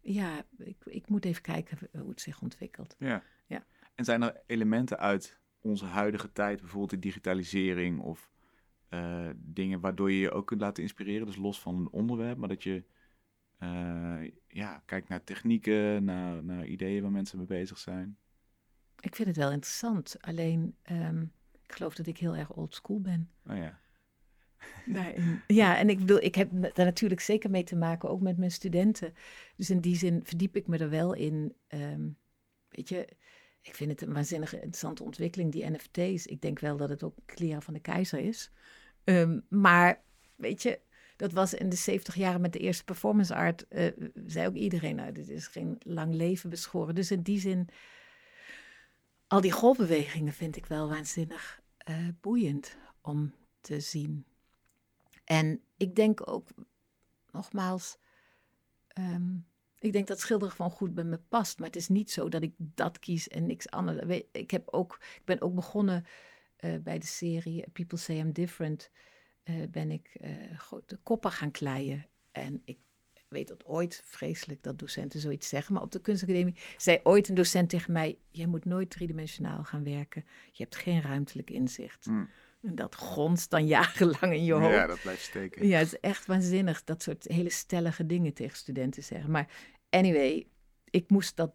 [0.00, 2.94] ja, ik, ik moet even kijken hoe het zich ontwikkelt.
[2.98, 3.22] Ja.
[3.46, 3.66] Ja.
[3.94, 8.30] En zijn er elementen uit onze huidige tijd, bijvoorbeeld de digitalisering of
[8.88, 12.48] eh, dingen waardoor je je ook kunt laten inspireren, dus los van een onderwerp, maar
[12.48, 12.84] dat je
[14.58, 18.18] ja, kijkt naar technieken, naar, naar ideeën waar mensen mee bezig zijn.
[19.00, 21.22] Ik vind het wel interessant, alleen ehm,
[21.66, 23.30] ik geloof dat ik heel erg old school ben.
[23.46, 23.78] Oh ja.
[24.86, 25.40] Daarin.
[25.46, 28.50] Ja, en ik bedoel, ik heb daar natuurlijk zeker mee te maken, ook met mijn
[28.50, 29.14] studenten.
[29.56, 31.54] Dus in die zin verdiep ik me er wel in.
[31.66, 32.08] Ehm,
[32.68, 33.08] weet je,
[33.62, 36.26] ik vind het een waanzinnig interessante ontwikkeling, die NFT's.
[36.26, 38.50] Ik denk wel dat het ook kleren van de keizer is.
[39.04, 40.02] Ehm, maar
[40.36, 40.80] weet je,
[41.18, 43.92] dat was in de 70 jaren met de eerste performance art, eh,
[44.26, 46.94] zei ook iedereen, nou, dit is geen lang leven beschoren.
[46.94, 47.68] Dus in die zin,
[49.26, 54.24] al die golfbewegingen vind ik wel waanzinnig eh, boeiend om te zien.
[55.24, 56.48] En ik denk ook,
[57.30, 57.98] nogmaals,
[58.88, 59.36] ehm,
[59.78, 61.58] ik denk dat schilderen gewoon goed bij me past.
[61.58, 64.22] Maar het is niet zo dat ik dat kies en niks anders.
[64.32, 66.04] Ik, heb ook, ik ben ook begonnen
[66.56, 68.90] eh, bij de serie People Say I'm Different.
[69.48, 70.30] Eh, ben ik eh,
[70.86, 72.06] de koppen gaan kleien.
[72.32, 72.78] En ik
[73.28, 75.74] weet dat ooit, vreselijk dat docenten zoiets zeggen.
[75.74, 78.18] Maar op de kunstacademie zei ooit een docent tegen mij...
[78.30, 80.24] jij moet nooit driedimensionaal gaan werken.
[80.52, 82.06] Je hebt geen ruimtelijk inzicht.
[82.06, 82.28] Mm.
[82.62, 84.74] En dat gonst dan jarenlang in je hoofd.
[84.74, 85.66] Ja, dat blijft steken.
[85.66, 89.30] Ja, het is echt waanzinnig dat soort hele stellige dingen tegen studenten zeggen.
[89.30, 89.48] Maar
[89.90, 90.46] anyway,
[90.90, 91.52] ik moest dat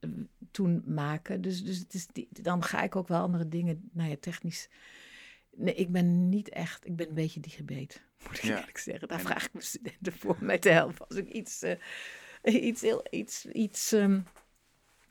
[0.00, 0.10] eh,
[0.50, 1.40] toen maken.
[1.40, 4.68] Dus, dus het is die- dan ga ik ook wel andere dingen, nou ja, technisch.
[5.58, 8.58] Nee, ik ben niet echt, ik ben een beetje digebeet, moet ik Ja.
[8.58, 9.08] eerlijk zeggen.
[9.08, 11.06] Daar En- vraag ik mijn studenten voor mij te helpen.
[11.08, 14.20] Als ik iets, eh, iets heel, iets, iets, ehm,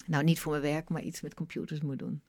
[0.05, 2.21] nou niet voor mijn werk, maar iets met computers moet doen.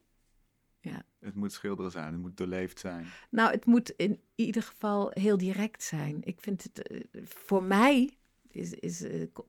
[1.21, 3.07] Het moet schilderen zijn, het moet doorleefd zijn.
[3.31, 6.19] Nou, het moet in ieder geval heel direct zijn.
[6.25, 8.17] Ik vind het eh, voor mij
[8.49, 9.45] is, is eh, co-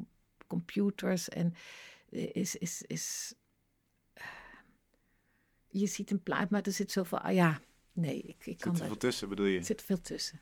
[0.47, 1.53] computers en
[2.09, 3.33] is, is, is
[5.67, 7.19] je ziet een plaat, maar er zit zoveel.
[7.19, 7.59] Ah ja,
[7.97, 9.57] nee, ik, ik Er kan zit er veel tussen, bedoel je?
[9.57, 10.41] Er zit veel tussen.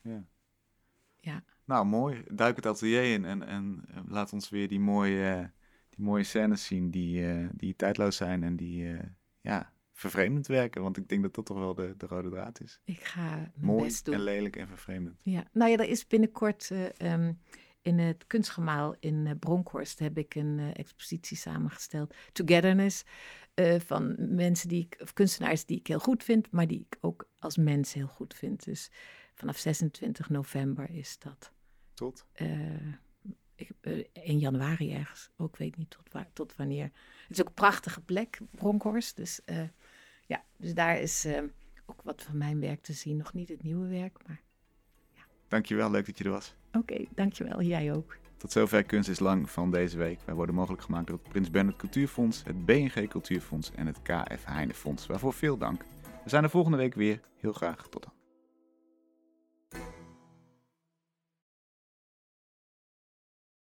[1.64, 2.24] Nou, mooi.
[2.32, 5.44] Duik het atelier in en, en eh, laat ons weer die mooie, eh,
[5.90, 8.96] die mooie scènes zien die, eh, die tijdloos zijn en die
[9.40, 10.82] ja, vervreemdend werken.
[10.82, 12.80] Want ik denk dat dat toch wel de, de rode draad is.
[12.84, 14.14] Ik ga mijn Mooi best doen.
[14.14, 15.20] en lelijk en vervreemdend.
[15.22, 17.32] Ja, nou ja, er is binnenkort eh, ehm,
[17.86, 22.14] in het kunstgemaal in eh, Bronkhorst heb ik een eh, expositie samengesteld.
[22.32, 23.04] Togetherness.
[23.54, 26.98] eh, van mensen die ik, of kunstenaars die ik heel goed vind, maar die ik
[27.00, 28.64] ook als mens heel goed vind.
[28.64, 28.90] Dus
[29.34, 31.52] vanaf 26 november is dat.
[31.94, 32.26] Tot?
[33.54, 33.70] ik,
[34.12, 35.30] in januari ergens.
[35.36, 36.84] Ook weet niet tot, waar, tot wanneer.
[37.28, 39.16] Het is ook een prachtige plek, Bronkhorst.
[39.16, 39.40] Dus
[40.26, 41.26] ja, dus daar is
[41.86, 43.16] ook wat van mijn werk te zien.
[43.16, 44.42] Nog niet het nieuwe werk, maar
[45.48, 46.54] Dankjewel, leuk dat je er was.
[46.72, 47.62] Oké, dankjewel.
[47.62, 48.16] Jij ook.
[48.36, 50.18] Tot zover Kunst is Lang van deze week.
[50.24, 54.44] Wij worden mogelijk gemaakt door het Prins Bernhard Cultuurfonds, het BNG Cultuurfonds en het KF
[54.44, 55.06] Heine Fonds.
[55.06, 55.82] Waarvoor veel dank.
[56.24, 57.20] We zijn er volgende week weer.
[57.36, 57.88] Heel graag.
[57.88, 58.15] Tot dan.